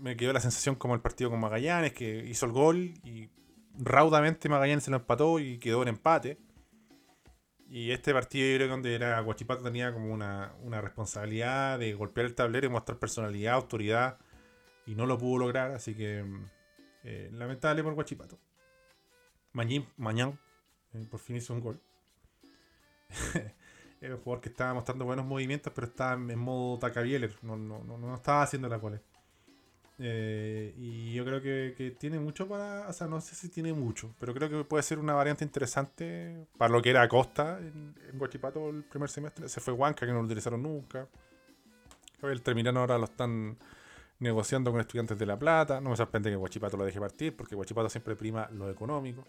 [0.00, 3.30] me quedó la sensación como el partido con Magallanes, que hizo el gol y
[3.78, 6.38] raudamente Magallanes se lo empató y quedó en empate.
[7.68, 12.26] Y este partido yo creo que donde era Guachipato tenía como una, responsabilidad de golpear
[12.26, 14.18] el tablero y mostrar personalidad, autoridad,
[14.86, 16.48] y no lo pudo lograr, así que em,
[17.02, 18.38] eh, lamentable por Guachipato.
[19.52, 20.38] Mañana,
[20.92, 21.80] eh, por fin hizo un gol.
[24.00, 27.34] Era un jugador que estaba mostrando buenos movimientos, pero estaba en modo Takavieler.
[27.42, 29.00] No, no, no, no estaba haciendo la cual.
[29.98, 32.88] Eh, y yo creo que, tiene mucho para.
[32.88, 36.46] O sea, no sé si tiene mucho, pero creo que puede ser una variante interesante
[36.58, 39.48] para lo que era Acosta en, en Guachipato el primer semestre.
[39.48, 41.08] Se fue Huanca, que no lo utilizaron nunca.
[42.22, 43.56] El terminano ahora lo están
[44.18, 45.80] negociando con estudiantes de La Plata.
[45.80, 49.24] No me sorprende que Guachipato lo deje partir, porque Guachipato siempre prima lo económico,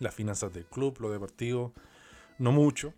[0.00, 1.72] las finanzas del club, lo deportivo
[2.38, 2.94] no mucho.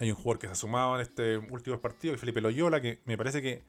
[0.00, 3.16] Hay un jugador que se ha sumado en este último partido, Felipe Loyola, que me
[3.16, 3.64] parece que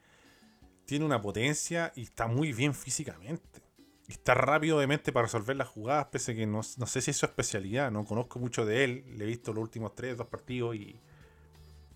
[0.84, 3.62] tiene una potencia y está muy bien físicamente.
[4.08, 7.16] Está rápido de mente para resolver las jugadas, pese a que no, sé si es
[7.16, 10.76] su especialidad, no conozco mucho de él, le he visto los últimos tres, dos partidos
[10.76, 10.98] y,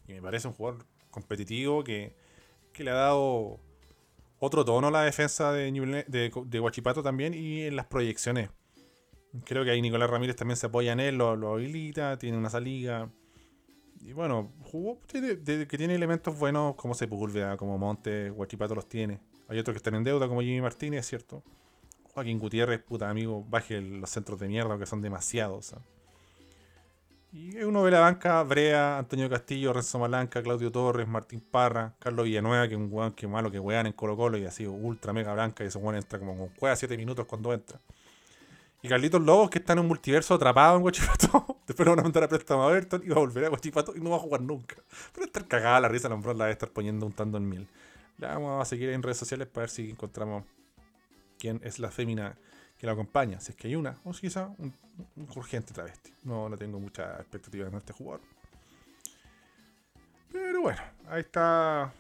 [0.07, 2.15] me parece un jugador competitivo que,
[2.77, 3.61] le ha dado
[4.39, 5.71] otro tono a la defensa de,
[6.09, 8.51] de, de Guachipato también y en las proyecciones
[9.45, 13.09] Creo que ahí Nicolás Ramírez también se apoya en él, lo, habilita, tiene una salida.
[14.05, 19.21] Y bueno, jugó que tiene elementos buenos como Sepúlveda, como Monte, Guachipato los tiene.
[19.49, 21.43] Hay otros que están en deuda, como Jimmy Martínez, ¿cierto?
[22.15, 25.75] Joaquín Gutiérrez, puta amigo, baje los centros de mierda, que son demasiados.
[27.33, 32.27] Y uno ve la banca, Brea, Antonio Castillo, Renzo Malanca, Claudio Torres, Martín Parra, Carlos
[32.27, 34.73] Villanueva, que es un weón que malo que wean en Colo Colo y ha sido
[34.73, 37.81] ultra mega blanca y ese weón entra como con juega 7 minutos cuando entra.
[38.83, 42.03] Y Carlitos Lobos, que está en un multiverso atrapado en Guachipato, después lo van a
[42.03, 44.19] mandar a préstamo a Everton y va a volver a Guachipato y no va a
[44.19, 44.77] jugar nunca.
[45.15, 47.69] Pero estar cagada la risa, la la debe estar poniendo un tando en miel.
[48.19, 50.45] La vamos a seguir en redes sociales para ver si encontramos
[51.39, 52.37] quién es la fémina
[52.77, 54.75] que lo acompaña, si es que hay una, o quizá un,
[55.17, 56.13] un urgente travesti.
[56.25, 58.21] No, no tengo mucha expectativa en este jugador.
[60.33, 61.93] Pero bueno, ahí está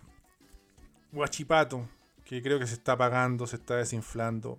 [1.13, 1.89] Guachipato,
[2.25, 4.59] que creo que se está apagando, se está desinflando.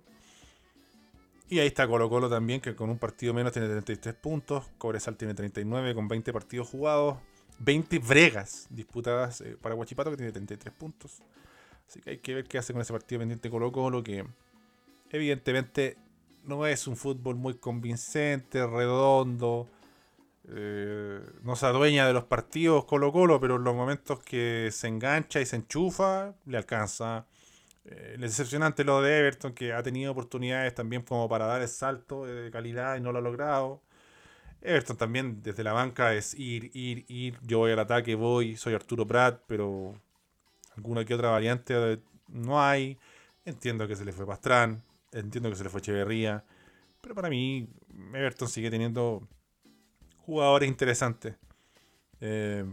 [1.48, 4.64] Y ahí está Colo Colo también, que con un partido menos tiene 33 puntos.
[4.78, 7.18] Cobresal tiene 39 con 20 partidos jugados.
[7.58, 11.22] 20 bregas disputadas eh, para Guachipato, que tiene 33 puntos.
[11.88, 14.24] Así que hay que ver qué hace con ese partido pendiente Colo Colo, que
[15.10, 15.96] evidentemente
[16.44, 19.68] no es un fútbol muy convincente, redondo.
[20.48, 24.88] Eh, no se adueña de los partidos Colo Colo, pero en los momentos que se
[24.88, 27.26] engancha y se enchufa, le alcanza.
[27.86, 32.24] Eh, decepcionante lo de Everton, que ha tenido oportunidades también como para dar el salto
[32.26, 33.82] de calidad y no lo ha logrado.
[34.62, 37.38] Everton también desde la banca es ir, ir, ir.
[37.42, 39.94] Yo voy al ataque, voy, soy Arturo Prat, pero
[40.76, 42.98] alguna que otra variante no hay.
[43.44, 46.44] Entiendo que se le fue Pastrán, entiendo que se le fue Echeverría,
[47.02, 47.68] pero para mí
[48.14, 49.28] Everton sigue teniendo
[50.24, 51.36] jugadores interesantes.
[52.20, 52.64] Eh,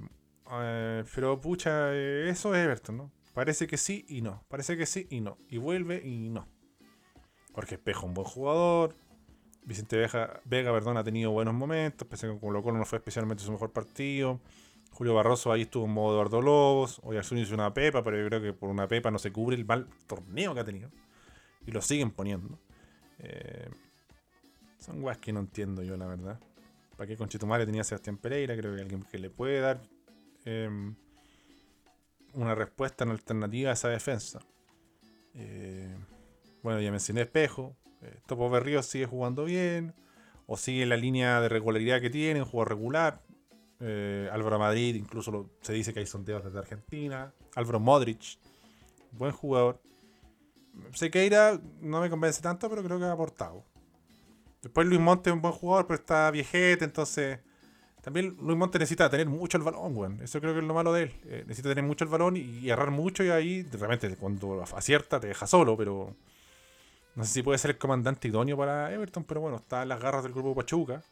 [0.53, 3.11] eh, pero pucha, eh, eso es Everton, ¿no?
[3.33, 4.43] Parece que sí y no.
[4.49, 5.37] Parece que sí y no.
[5.49, 6.47] Y vuelve y no.
[7.53, 8.95] Porque Espejo un buen jugador.
[9.63, 9.97] Vicente
[10.45, 12.07] Vega, perdón, ha tenido buenos momentos.
[12.07, 14.39] A que con Colo no fue especialmente su mejor partido.
[14.91, 16.99] Julio Barroso ahí estuvo en modo Eduardo Lobos.
[17.03, 19.55] Hoy Arzuni hizo una pepa, pero yo creo que por una pepa no se cubre
[19.55, 20.89] el mal torneo que ha tenido.
[21.65, 22.59] Y lo siguen poniendo.
[24.79, 26.39] son guas que no entiendo yo, la verdad.
[26.97, 28.55] ¿Para qué Conchetumare tenía Sebastián Pereira?
[28.57, 29.81] Creo que alguien que le puede dar
[30.45, 30.95] em,
[32.33, 34.39] una respuesta en alternativa a esa defensa.
[35.33, 35.95] Eh,
[36.63, 37.75] bueno, ya mencioné Espejo.
[38.01, 39.93] Eh, Topo Berrío sigue jugando bien.
[40.47, 43.21] O sigue la línea de regularidad que tiene, un juego regular.
[43.79, 47.33] Eh, Álvaro Madrid, incluso se dice que hay sondeos desde Argentina.
[47.55, 48.37] Álvaro Modric,
[49.11, 49.81] buen jugador.
[50.93, 53.65] Sequeira no me convence tanto, pero creo que ha aportado.
[54.61, 57.39] Después Luis Monte es un buen jugador, pero está viejete, entonces.
[58.01, 60.19] También Luis Monte necesita tener mucho el balón, weón.
[60.21, 61.13] Eso creo que es lo malo de él.
[61.25, 65.27] Eh, necesita tener mucho el balón y, errar mucho y ahí realmente cuando acierta te
[65.27, 66.15] deja solo, pero.
[67.13, 69.99] No sé si puede ser el comandante idóneo para Everton, pero bueno, está en las
[69.99, 71.03] garras del grupo Pachuca.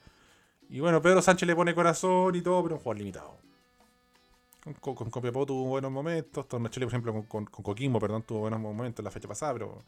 [0.70, 3.38] Y bueno, Pedro Sánchez le pone corazón y todo, pero un jugador limitado.
[4.80, 6.48] Con, con, Copiapó tuvo buenos momentos.
[6.48, 9.84] Tornacholi, por ejemplo, con, con, Coquimbo, perdón, tuvo buenos momentos la fecha pasada, pero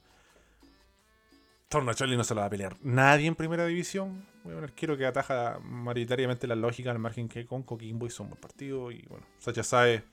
[1.71, 4.27] Tornacholi no se lo va a pelear nadie en primera división.
[4.43, 8.41] Un arquero que ataja mayoritariamente la lógica al margen que con Coquimbo hizo un buen
[8.41, 8.91] partido.
[8.91, 10.03] Y bueno, Sacha sabe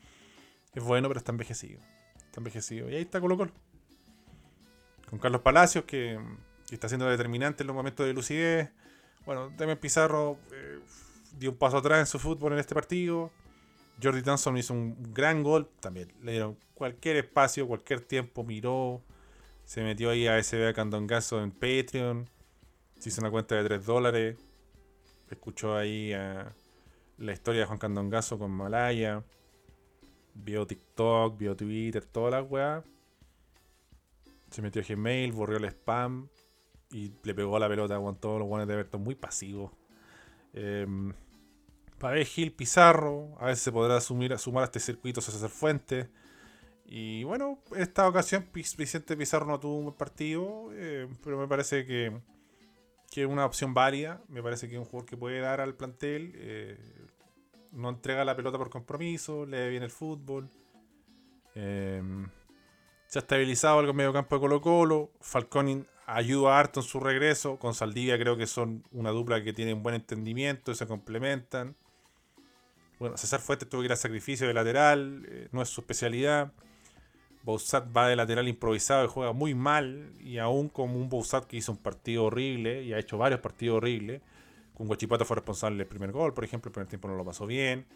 [0.73, 1.81] es bueno, pero está envejecido.
[2.17, 2.89] Está envejecido.
[2.89, 3.51] Y ahí está Colo Colo.
[5.11, 6.21] Con Carlos Palacios, que,
[6.71, 8.71] está siendo determinante en los momentos de lucidez.
[9.27, 10.79] Bueno, Demian Pizarro eh,
[11.41, 13.33] dio un paso atrás en su fútbol en este partido.
[14.01, 15.69] Jordi Tanson hizo un gran gol.
[15.81, 19.03] También le dieron cualquier espacio, cualquier tiempo, miró
[19.69, 22.27] se metió ahí a SB Candongazo en Patreon.
[22.99, 24.39] Se hizo una cuenta de 3 dólares.
[25.31, 26.13] Escuchó ahí
[27.19, 29.23] la historia de Juan Candongazo con Malaya.
[30.33, 32.83] Vio TikTok, vio Twitter, todas las weas.
[34.51, 36.31] Se metió a Gmail, borrió el spam.
[36.91, 39.73] Y le pegó la pelota con todos los buenos de Everton muy pasivos.
[40.55, 40.87] Eh,
[42.01, 43.37] ver Gil Pizarro.
[43.39, 46.09] A veces se podrá sumar a este circuito César Fuentes.
[46.91, 51.85] Y bueno, en esta ocasión Vicente Pizarro no tuvo un partido, eh, pero me parece
[51.85, 52.19] que,
[53.15, 54.23] es una opción válida.
[54.29, 56.33] Me parece que es un jugador que puede dar al plantel.
[56.37, 56.79] Eh,
[57.73, 60.49] no entrega la pelota por compromiso, lee bien el fútbol.
[61.55, 62.03] Eh,
[63.07, 65.11] se ha estabilizado algo en medio campo de Colo Colo.
[65.21, 67.59] Falcón ayuda harto en su regreso.
[67.59, 71.77] Con Saldivia creo que son una dupla que tienen buen entendimiento y se complementan.
[72.99, 76.51] Bueno, César Fuentes tuvo que ir al sacrificio de lateral, no es su especialidad.
[77.49, 80.13] Boussat va de lateral improvisado y juega muy mal.
[80.21, 83.79] Y aún como un Boussat que hizo un partido horrible y ha hecho varios partidos
[83.79, 84.21] horribles.
[84.75, 87.47] Con Guachipato fue responsable del primer gol, por ejemplo, el primer tiempo no lo pasó
[87.47, 87.87] bien.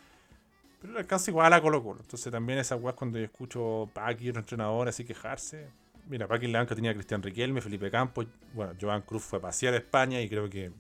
[0.81, 2.01] Pero le alcanza igual a Colo Colo.
[2.01, 5.69] Entonces también esa weá cuando yo escucho Paqui, otro entrenador, así quejarse.
[6.09, 8.27] Mira, Paqui en banca tenía a Cristian Riquelme, Felipe Campos.
[8.55, 10.73] Bueno, Joan Cruz fue a pasear a España y creo que.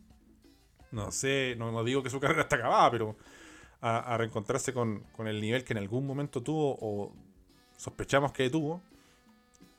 [0.92, 3.16] No sé, no, digo que su carrera está acabada, pero
[3.82, 7.12] a, reencontrarse con, con, el nivel que en algún momento tuvo o
[7.83, 8.81] sospechamos que tuvo,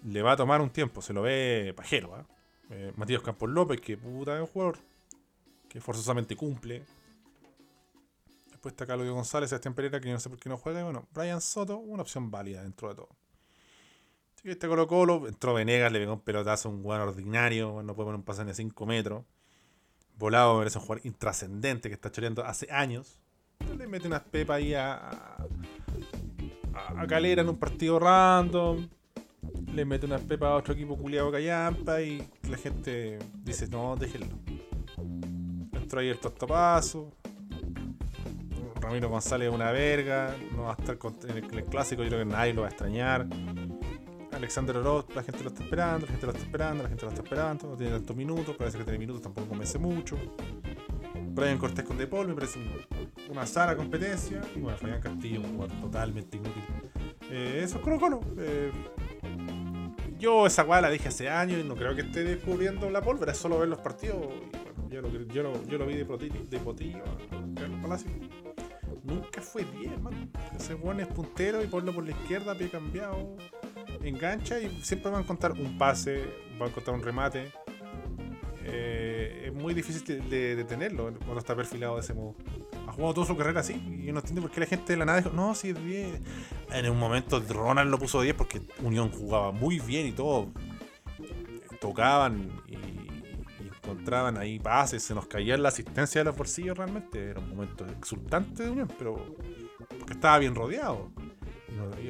[0.03, 2.13] le va a tomar un tiempo, se lo ve pajero.
[2.15, 2.25] ¿ah?
[2.69, 2.91] ¿eh?
[2.97, 4.77] Matías Campos López, que puta es un jugador
[5.69, 6.83] que forzosamente cumple.
[8.49, 10.81] Después está Carlos González, Sebastián Pereira, que no sé por qué no juega.
[10.81, 13.09] Y bueno, Brian Soto, una opción válida dentro de todo.
[14.35, 17.81] Así que este Colo Colo, entró Venegas, le pegó un pelotazo a un jugador ordinario,
[17.83, 19.23] no puede poner un pase de 5 metros.
[20.17, 23.21] Volado me un jugador intrascendente que está choreando hace años.
[23.77, 25.37] Le mete unas pepas ahí a
[27.07, 28.87] Calera en un partido random.
[29.73, 34.35] le mete unas pepas a otro equipo culiado callampa y la gente dice, no, déjenlo.
[35.73, 37.11] Entró ahí el tostopazo.
[38.79, 40.97] Ramiro González es una verga, no va a estar
[41.29, 43.27] en el, clásico, yo creo que nadie lo va a extrañar.
[44.33, 47.09] Alexander Oroz, la gente lo está esperando, la gente lo está esperando, la gente lo
[47.09, 50.17] está esperando, no tiene tantos minutos, parece que tiene minutos, tampoco convence mucho.
[51.33, 52.59] Brian Cortés con De Paul me parece
[53.29, 54.41] una sana competencia.
[54.55, 56.62] Y bueno, Fabián Castillo, un jugador totalmente inútil.
[57.35, 58.19] Eh, eso es Colo Colo.
[60.19, 63.31] Yo esa weá la dije hace años y no creo que esté descubriendo la pólvora,
[63.31, 64.17] es solo ver los partidos.
[64.91, 67.03] Y, bueno, yo, lo, yo, lo, vi de, potillo, de potillo
[67.81, 68.11] Palacio.
[69.03, 70.31] Nunca fue bien, man.
[70.55, 73.35] Ese weón es puntero y ponlo por la izquierda, pie cambiado,
[74.03, 76.23] engancha y siempre van a contar un pase,
[76.59, 77.51] van a contar un remate.
[78.63, 82.35] Eh, es muy difícil de detenerlo cuando está perfilado de ese modo
[82.93, 83.73] jugado toda su carrera así.
[83.73, 85.83] Y yo no entiendo por qué la gente de la nada dijo, no, sí es
[85.83, 86.21] 10.
[86.73, 90.51] En un momento Ronald lo puso 10 porque Unión jugaba muy bien y todo.
[91.79, 92.75] Tocaban y,
[93.63, 97.29] encontraban ahí pases, se nos caía la asistencia de los bolsillos realmente.
[97.29, 99.35] Era un momento exultante de Unión, pero
[99.99, 101.11] porque estaba bien rodeado.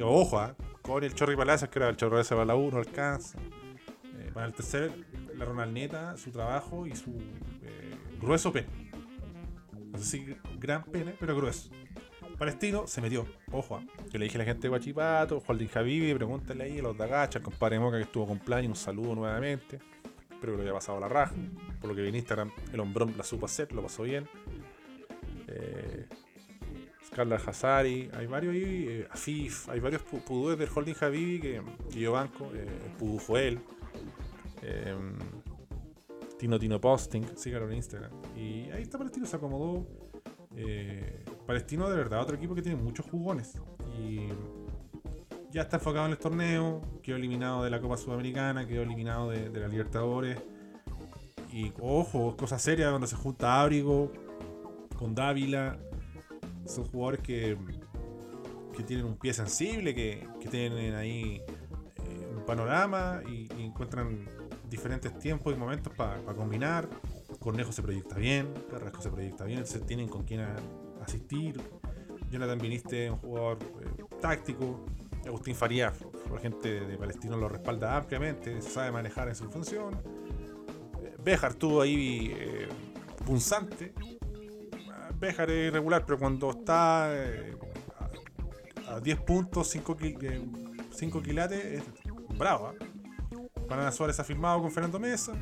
[0.02, 0.54] Ojo, ¿eh?
[0.82, 3.38] con el Chorri Palacios, que era el Chorri para la 1, alcanza.
[4.18, 4.92] Eh, para el tercer,
[5.34, 7.10] la Ronald Neta, su trabajo y su
[7.62, 8.66] eh, grueso pen
[9.94, 11.70] no sé si gran pena, pero grueso.
[12.38, 13.26] Palestino se metió.
[13.52, 13.84] Ojo, ah.
[14.10, 17.04] yo le dije a la gente de Guachipato, Juan Javivi, pregúntale ahí a los de
[17.04, 19.78] Agacha, al compadre Moca que estuvo con plan y un saludo nuevamente.
[20.30, 21.34] Espero que lo haya pasado la raja.
[21.80, 24.28] Por lo que vi en Instagram, el hombrón la supo hacer, lo pasó bien.
[25.46, 26.06] Eh,
[27.06, 32.12] Scarlett Hazari, hay varios ahí, eh, Afif, hay varios pudúes del Holding Javivi que, yo
[32.12, 32.66] banco, eh,
[32.98, 33.60] Pudu Joel.
[34.62, 34.94] Eh,
[36.38, 38.10] Tino Tino Posting, síganlo en Instagram.
[38.36, 39.86] Y ahí está Palestino, se acomodó.
[40.56, 43.60] Eh, Palestino de verdad, otro equipo que tiene muchos jugones.
[43.98, 44.28] Y
[45.50, 49.48] ya está enfocado en el torneo, quedó eliminado de la Copa Sudamericana, quedó eliminado de,
[49.50, 50.38] la Libertadores.
[51.52, 54.10] Y ojo, cosa seria donde se junta Ábrigo
[54.98, 55.78] con Dávila.
[56.66, 57.56] Son jugadores que,
[58.76, 61.42] que tienen un pie sensible, que, tienen ahí
[62.04, 64.26] eh, un panorama y encuentran
[64.68, 66.88] diferentes tiempos y momentos para combinar.
[67.38, 70.40] Cornejo se proyecta bien, Carrasco se proyecta bien, se tienen con quien
[71.04, 71.60] asistir.
[72.30, 74.84] Jonathan Viniste, un jugador eh, táctico.
[75.26, 75.94] Agustín Farías,
[76.30, 79.94] la gente de Palestino lo respalda ampliamente, sabe manejar en su función.
[81.02, 82.68] Eh, Béjar estuvo ahí eh,
[83.24, 83.94] punzante.
[85.18, 87.10] Béjar es irregular, pero cuando está
[88.86, 89.96] a, 10 puntos, 5,
[90.90, 91.84] 5 quilates, es
[92.36, 92.74] bravo.
[93.68, 95.32] Banana Suárez ha firmado con Fernando Mesa.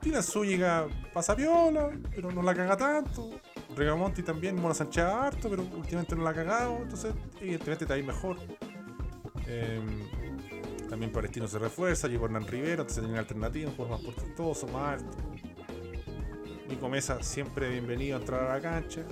[0.00, 3.30] Tina Zúñiga pasa viola, pero no la caga tanto.
[3.76, 6.78] Regamonti también, Mona Sánchez harto, pero últimamente no la ha cagado.
[6.82, 8.36] Entonces, evidentemente está ahí mejor.
[9.46, 10.08] Em,
[10.88, 15.00] también Palestino se refuerza, llegó Hernán Rivero, entonces tiene alternativa, un jugador más portentoso, más
[15.00, 15.16] alto.
[16.68, 19.02] Nico Mesa siempre bienvenido a entrar a la cancha.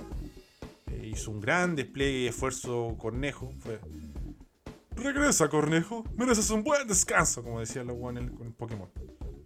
[0.87, 3.51] Eh, hizo un gran despliegue y esfuerzo Cornejo.
[3.59, 3.79] Fue
[4.95, 6.03] Regresa, Cornejo.
[6.15, 8.89] Mereces un buen descanso, como decía los con el Pokémon.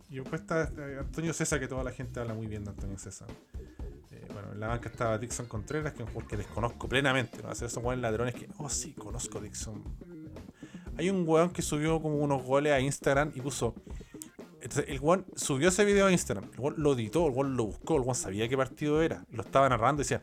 [0.10, 2.98] Y después está eh, Antonio César, que toda la gente habla muy bien de Antonio
[2.98, 3.28] César.
[4.26, 7.42] Eh, bueno, en la banca estaba Dixon Contreras, que es un jugador que desconozco plenamente.
[7.42, 7.50] ¿no?
[7.50, 9.84] Hacer esos buenos ladrones que, oh sí, conozco Dixon.
[10.98, 13.76] Hay un weón que subió como unos goles a Instagram y puso.
[14.62, 16.50] Entonces, el weón subió ese video a Instagram.
[16.54, 19.26] El weón lo editó, el weón lo buscó, el weón sabía qué partido era.
[19.32, 20.22] Lo estaba narrando y decía: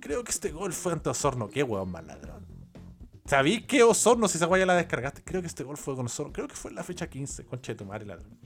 [0.00, 1.48] Creo que este gol fue ante Osorno.
[1.48, 2.46] Qué weón más ladrón.
[3.24, 5.22] ¿Sabí que Osorno, si esa guaya la descargaste?
[5.24, 6.32] Creo que este gol fue con Osorno.
[6.32, 7.44] Creo que fue en la fecha 15.
[7.46, 8.38] Concha de tu madre, ladrón.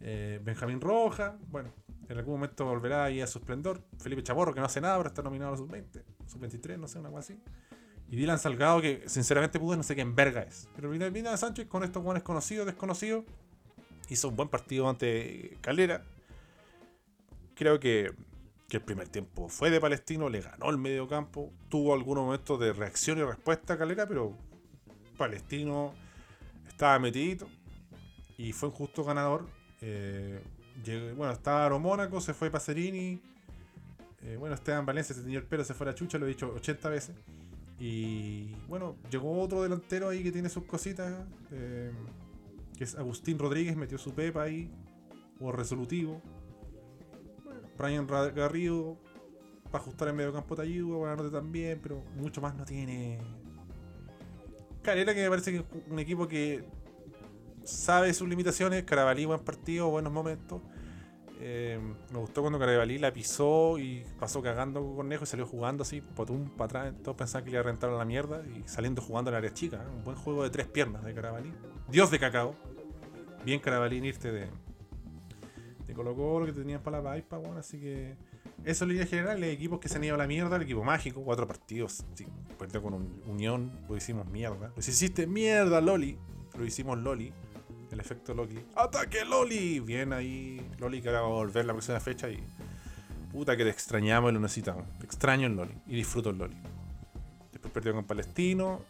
[0.00, 1.36] Eh, Benjamín Roja.
[1.48, 1.70] Bueno,
[2.12, 3.82] en algún momento volverá ahí a su esplendor.
[3.98, 6.02] Felipe Chaborro, que no hace nada, pero está nominado a los sub-20.
[6.26, 7.40] Sub-23, no sé, una cosa así.
[8.10, 10.68] Y Dylan Salgado, que sinceramente pudo, no sé qué en verga es.
[10.76, 13.24] Pero Vina Sánchez, con estos buenos conocidos, desconocidos,
[14.10, 16.04] hizo un buen partido ante Calera.
[17.54, 18.14] Creo que
[18.72, 22.58] que el primer tiempo fue de Palestino, le ganó el medio campo, tuvo algunos momentos
[22.58, 24.34] de reacción y respuesta a Calera, pero
[25.18, 25.92] Palestino
[26.66, 27.50] estaba metidito
[28.38, 29.46] y fue un justo ganador.
[29.82, 30.42] Eh,
[31.16, 33.20] bueno, estaba Mónaco, se fue Pacerini.
[34.22, 36.52] Eh, bueno, Esteban Valencia se tenía el pelo, se fue la chucha, lo he dicho
[36.54, 37.16] 80 veces.
[37.78, 41.12] Y bueno, llegó otro delantero ahí que tiene sus cositas,
[41.50, 41.90] eh,
[42.76, 44.70] que es Agustín Rodríguez, metió su pepa ahí,
[45.40, 46.22] o resolutivo.
[47.76, 48.96] Brian Garrido
[49.72, 53.18] para ajustar el medio campo te ayuda, buena también, pero mucho más no tiene.
[54.82, 56.62] Calera que me parece que es un equipo que
[57.64, 60.60] sabe sus limitaciones, Carabalí buen partido, buenos momentos.
[61.40, 61.78] Eh,
[62.12, 66.00] me gustó cuando Carabalí la pisó y pasó cagando con Cornejo y salió jugando así,
[66.00, 67.02] potum, para atrás.
[67.02, 69.38] Todos pensaban que le iba a rentar a la mierda y saliendo jugando en la
[69.38, 69.84] área chica.
[69.96, 71.52] Un buen juego de tres piernas de Carabalí.
[71.88, 72.54] Dios de cacao.
[73.44, 74.48] bien Carabalín irte de,
[75.86, 78.16] de Colo Colo que tenían para la Paipa, bueno, así que
[78.64, 81.22] eso en línea general, equipos que se han ido a la mierda, el equipo mágico,
[81.24, 82.26] cuatro partidos, sí,
[82.80, 84.70] con un Unión, lo hicimos mierda.
[84.74, 86.16] Pues hiciste mierda, Loli,
[86.56, 87.32] lo hicimos Loli,
[87.92, 88.64] el efecto Loli.
[88.74, 89.80] ¡Ataque Loli!
[89.80, 92.42] Bien ahí, Loli que ahora va a volver la próxima fecha y
[93.30, 94.84] puta que te extrañamos y lo necesitamos.
[95.02, 96.56] Extraño el Loli y disfruto el Loli.
[97.52, 98.80] Después perdió con Palestino,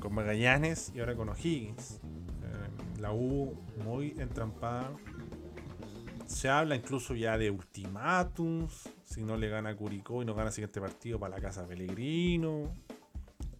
[0.00, 2.00] con Magallanes y ahora con O'Higgins.
[2.42, 4.90] Eh, la U muy entrampada
[6.30, 8.88] se habla incluso ya de ultimátums.
[9.04, 12.72] Si no le gana Curicó y no gana el siguiente partido para la casa Pellegrino.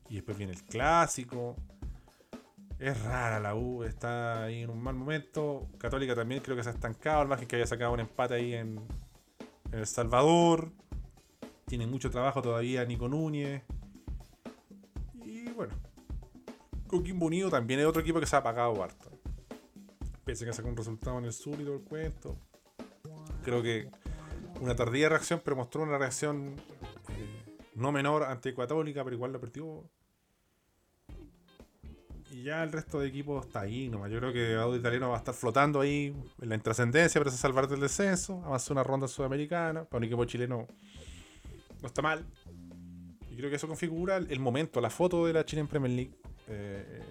[0.08, 1.56] Y después viene el clásico.
[2.80, 5.68] Es rara la U, está ahí en un mal momento.
[5.78, 8.54] Católica también creo que se ha estancado, al margen que haya sacado un empate ahí
[8.54, 8.80] en,
[9.70, 10.72] en El Salvador.
[11.66, 13.62] Tiene mucho trabajo todavía Nico Núñez.
[15.22, 15.74] Y bueno,
[16.88, 19.10] Coquimbo Unido también es otro equipo que se ha apagado harto.
[20.24, 22.36] Pese a que sacó un resultado en el sur y todo el cuento
[23.42, 23.90] creo que
[24.60, 26.54] una tardía reacción, pero mostró una reacción
[27.08, 29.84] eh, no menor ante Católica, pero igual lo perdió.
[32.42, 34.10] Ya el resto de equipos está ahí nomás.
[34.10, 37.68] Yo creo que Audio Italiano va a estar flotando ahí en la intrascendencia para salvar
[37.68, 38.42] del descenso.
[38.44, 39.84] Avanzó una ronda sudamericana.
[39.84, 40.66] Para un equipo chileno
[41.80, 42.24] no está mal.
[43.30, 46.14] Y creo que eso configura el momento, la foto de la Chile en Premier League.
[46.48, 47.02] Eh,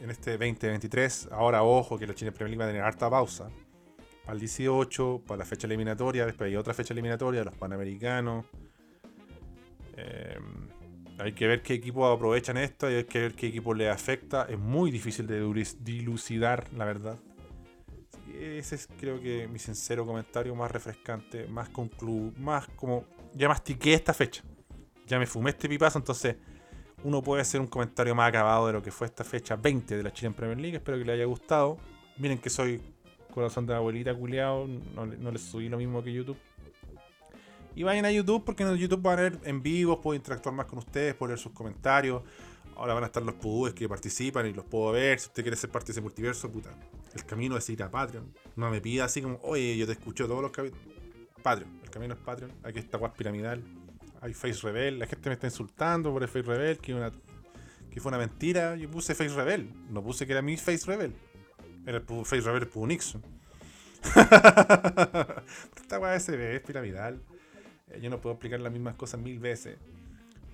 [0.00, 1.28] en este 2023.
[1.32, 3.50] Ahora, ojo, que la Chile en Premier League va a tener harta pausa
[4.26, 8.44] al 18, para la fecha eliminatoria, después hay otra fecha eliminatoria, los Panamericanos.
[9.96, 10.38] Eh,
[11.18, 14.46] hay que ver qué equipos aprovechan esto, hay que ver qué equipo le afecta.
[14.48, 15.40] Es muy difícil de
[15.80, 17.18] dilucidar, la verdad.
[18.38, 23.04] Ese es creo que mi sincero comentario más refrescante, más conclu más como
[23.34, 24.42] ya mastiqué esta fecha.
[25.06, 26.36] Ya me fumé este pipazo, entonces
[27.02, 30.02] uno puede hacer un comentario más acabado de lo que fue esta fecha 20 de
[30.02, 30.76] la Chile en Premier League.
[30.76, 31.78] Espero que le haya gustado.
[32.18, 32.80] Miren que soy
[33.32, 36.38] corazón de abuelita culiado, no, no les subí lo mismo que YouTube.
[37.78, 40.66] Y vayan a YouTube porque en YouTube van a ver en vivo, puedo interactuar más
[40.66, 42.24] con ustedes, puedo leer sus comentarios.
[42.74, 45.20] Ahora van a estar los pudúes que participan y los puedo ver.
[45.20, 46.70] Si usted quiere ser parte de ese multiverso, puta.
[47.14, 48.34] El camino es ir a Patreon.
[48.56, 50.84] No me pida así como, oye, yo te escucho todos los capítulos.
[51.40, 52.50] Patreon, el camino es Patreon.
[52.64, 53.62] Aquí está Guas Piramidal.
[54.22, 54.98] Hay Face Rebel.
[54.98, 57.12] La gente me está insultando por el Face Rebel, que, una,
[57.92, 58.74] que fue una mentira.
[58.74, 59.72] Yo puse Face Rebel.
[59.88, 61.14] No puse que era mi Face Rebel.
[61.86, 63.22] Era el Face Rebel el Nixon.
[65.76, 67.22] Esta weá es piramidal.
[67.90, 69.76] Eh, yo no puedo explicar las mismas cosas mil veces.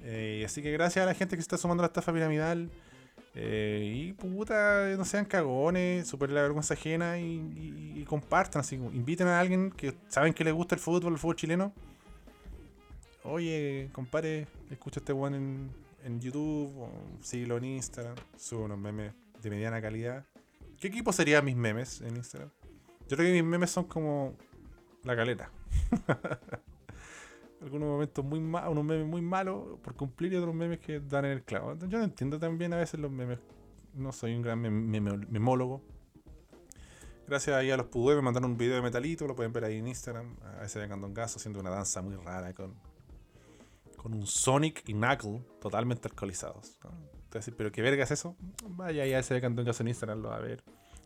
[0.02, 2.70] Eh, así que gracias a la gente que se está sumando a la estafa piramidal.
[3.36, 8.60] Eh, y puta, no sean cagones, superen la vergüenza ajena y, compartan.
[8.60, 11.72] Así, inviten a alguien que saben que le gusta el fútbol, el fútbol chileno.
[13.24, 15.70] Oye, compadre, escucha este one en,
[16.04, 16.90] en YouTube o
[17.22, 18.16] síguelo en Instagram.
[18.36, 19.12] Subo unos memes
[19.42, 20.24] de mediana calidad.
[20.78, 22.50] ¿Qué equipo serían mis memes en Instagram?
[23.08, 24.36] Yo creo que mis memes son como
[25.02, 25.50] la caleta.
[27.64, 31.24] Algunos momentos muy malos, unos memes muy malos por cumplir y otros memes que dan
[31.24, 31.74] en el clavo.
[31.88, 33.38] Yo no entiendo también a veces los memes.
[33.94, 35.80] No soy un gran memólogo.
[37.26, 39.78] Gracias ahí a los Pudue me mandaron un video de Metalito, lo pueden ver ahí
[39.78, 40.36] en Instagram.
[40.58, 42.74] A veces de Candongazo haciendo una danza muy rara con,
[43.96, 46.76] con un Sonic y Knuckle totalmente alcoholizados.
[47.56, 48.36] ¿pero qué verga es eso?
[48.68, 50.62] Vaya ahí a ese de Candongazo en Instagram, lo va a ver.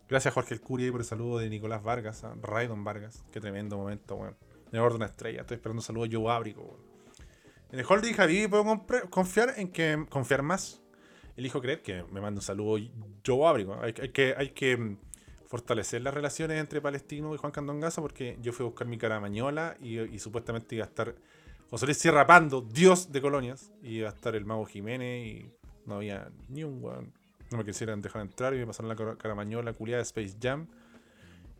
[0.09, 3.22] Gracias Jorge el Curie por el saludo de Nicolás Vargas, a Raidon Vargas.
[3.30, 4.36] Qué tremendo momento, weón.
[4.72, 5.42] Me orden una estrella.
[5.42, 6.78] Estoy esperando un saludo Joe Ábrico,
[7.70, 10.80] En el holding Javi puedo confiar en que confiar más.
[11.36, 12.78] Elijo creer que me manda un saludo
[13.26, 13.78] Joe Ábrico.
[13.80, 14.98] Hay, que, hay que mm,
[15.46, 19.20] fortalecer las relaciones entre Palestino y Juan Candongazo porque yo fui a buscar mi cara
[19.20, 21.14] mañola y, supuestamente iba a estar
[21.70, 25.52] José Luis Sierra Pando, dios de colonias, y iba a estar el mago Jiménez y
[25.84, 27.12] no había ni un weón
[27.50, 30.66] no me quisieran dejar entrar y me pasaron la caramañola culiada de Space Jam.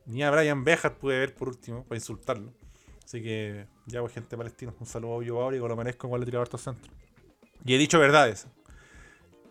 [0.07, 2.53] Ni a Brian Bejar pude ver por último para insultarlo.
[3.09, 4.75] Así que ya voy gente palestina.
[4.79, 6.93] Un saludo a ahora y lo merezco igual le tirado harto centro.
[7.65, 8.47] Y he dicho verdades.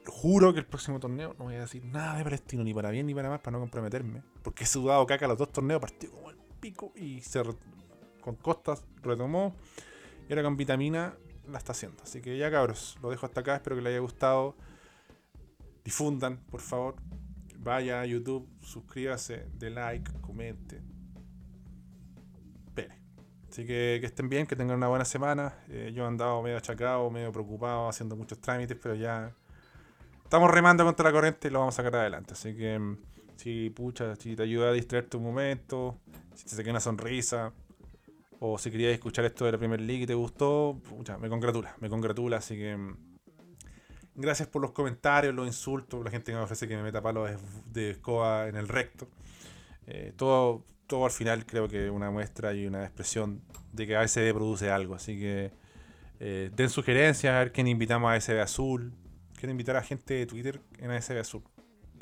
[0.06, 3.08] Juro que el próximo torneo no voy a decir nada de palestino, ni para bien
[3.08, 4.22] ni para mal, para no comprometerme.
[4.44, 7.42] Porque he sudado caca los dos torneos, partido como el pico y se
[8.22, 9.56] con costas retomó.
[10.30, 12.04] Y ahora con vitamina la está haciendo.
[12.04, 13.56] Así que ya cabros, lo dejo hasta acá.
[13.56, 14.56] Espero que les haya gustado
[15.84, 16.96] difundan, por favor.
[17.58, 20.84] Vaya a YouTube, suscríbase, de like, comente.
[23.58, 25.52] Así que que estén bien, que tengan una buena semana.
[25.68, 29.34] Eh, yo he andado medio achacado, medio preocupado, haciendo muchos trámites, pero ya
[30.24, 32.34] estamos remando contra la corriente y lo vamos a sacar adelante.
[32.34, 32.98] Así que mm,
[33.36, 35.98] si pucha, si te ayuda a distraerte un momento,
[36.36, 37.52] si te saqué una sonrisa,
[38.40, 41.76] o si querías escuchar esto de la Premier League y te gustó, pucha, me congratula,
[41.80, 42.96] me congratula, así que mm,
[44.14, 47.32] Gracias por los comentarios, los insultos, la gente que me ofrece que me meta palos
[47.72, 49.08] de escoba en el recto.
[49.88, 53.42] Eh, todo, todo al final creo que una muestra y una expresión
[53.74, 54.96] de que ASB produce algo.
[54.96, 55.52] Así que
[56.20, 58.94] eh, den sugerencias, a ver quién invitamos a ASB Azul.
[59.36, 61.44] Quiero invitar a gente de Twitter en ASB Azul.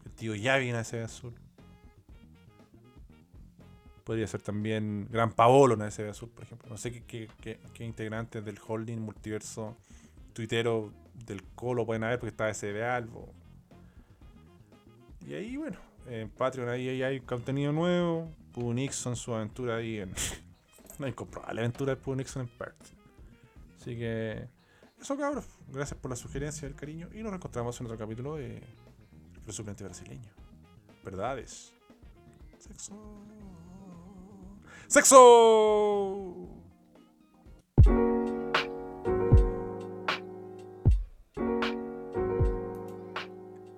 [0.05, 1.33] El tío Yavi en ASB Azul.
[4.03, 6.69] Podría ser también Gran Paolo en ASB Azul, por ejemplo.
[6.69, 9.75] No sé qué, qué, integrantes del holding multiverso
[10.33, 10.93] tuitero
[11.25, 13.33] del Colo pueden haber porque está ASB Albo.
[15.27, 15.77] Y ahí, bueno,
[16.07, 18.29] en Patreon ahí, hay contenido nuevo.
[18.55, 20.13] Pooh Nixon, su aventura ahí en.
[20.99, 22.81] no incomprobable aventura de Pooh Nixon en Perth.
[23.77, 24.47] Así que.
[24.97, 25.45] Eso cabros.
[25.67, 27.09] Gracias por la sugerencia y el cariño.
[27.13, 28.63] Y nos reencontramos en otro capítulo de
[29.45, 30.31] El suplente brasileño.
[31.03, 31.73] Verdades.
[32.57, 32.95] Sexo.
[34.87, 36.64] ¡Sexo!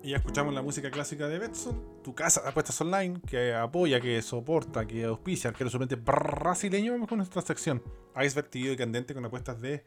[0.08, 4.00] Y ya escuchamos la música clásica de Betson, tu casa de apuestas online, que apoya,
[4.00, 6.92] que soporta, que auspicia, que suplente brasileño.
[6.92, 7.82] Vamos con nuestra sección.
[8.18, 9.84] Iceberg y candente con apuestas de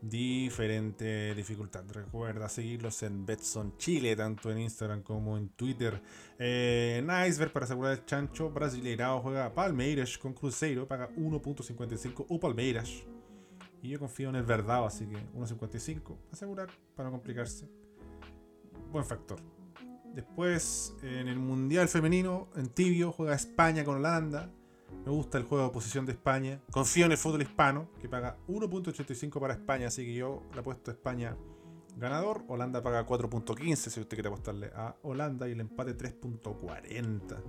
[0.00, 1.84] diferente dificultad.
[1.92, 6.00] Recuerda seguirlos en Betson Chile, tanto en Instagram como en Twitter.
[6.38, 12.40] Eh, en Iceberg para asegurar el chancho, Brasileirao juega Palmeiras con Cruzeiro, paga 1.55 o
[12.40, 13.04] Palmeiras.
[13.82, 16.16] Y yo confío en el verdad, así que 1.55.
[16.32, 17.68] Asegurar para no complicarse.
[18.90, 19.57] Buen factor.
[20.18, 24.50] Después, en el Mundial Femenino, en tibio, juega España con Holanda.
[25.04, 26.60] Me gusta el juego de posición de España.
[26.72, 30.90] Confío en el fútbol hispano, que paga 1.85 para España, así que yo le apuesto
[30.90, 31.36] a España
[31.96, 32.42] ganador.
[32.48, 37.40] Holanda paga 4.15 si usted quiere apostarle a Holanda y el empate 3.40.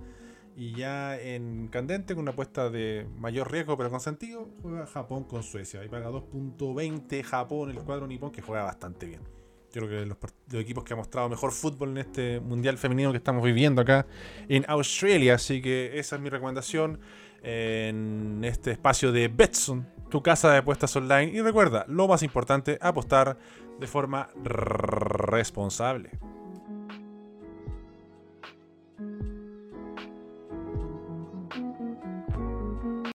[0.54, 5.24] Y ya en candente, con una apuesta de mayor riesgo pero con sentido, juega Japón
[5.24, 5.84] con Suecia.
[5.84, 9.39] Y paga 2.20 Japón, el cuadro nipón, que juega bastante bien.
[9.72, 10.16] Yo creo que los,
[10.50, 14.06] los, equipos que ha mostrado mejor fútbol en este mundial femenino que estamos viviendo acá
[14.48, 15.34] en Australia.
[15.34, 17.00] Así que esa es mi recomendación
[17.42, 21.32] en este espacio de Betson, tu casa de apuestas online.
[21.32, 23.38] Y recuerda, lo más importante, apostar
[23.78, 26.10] de forma responsable.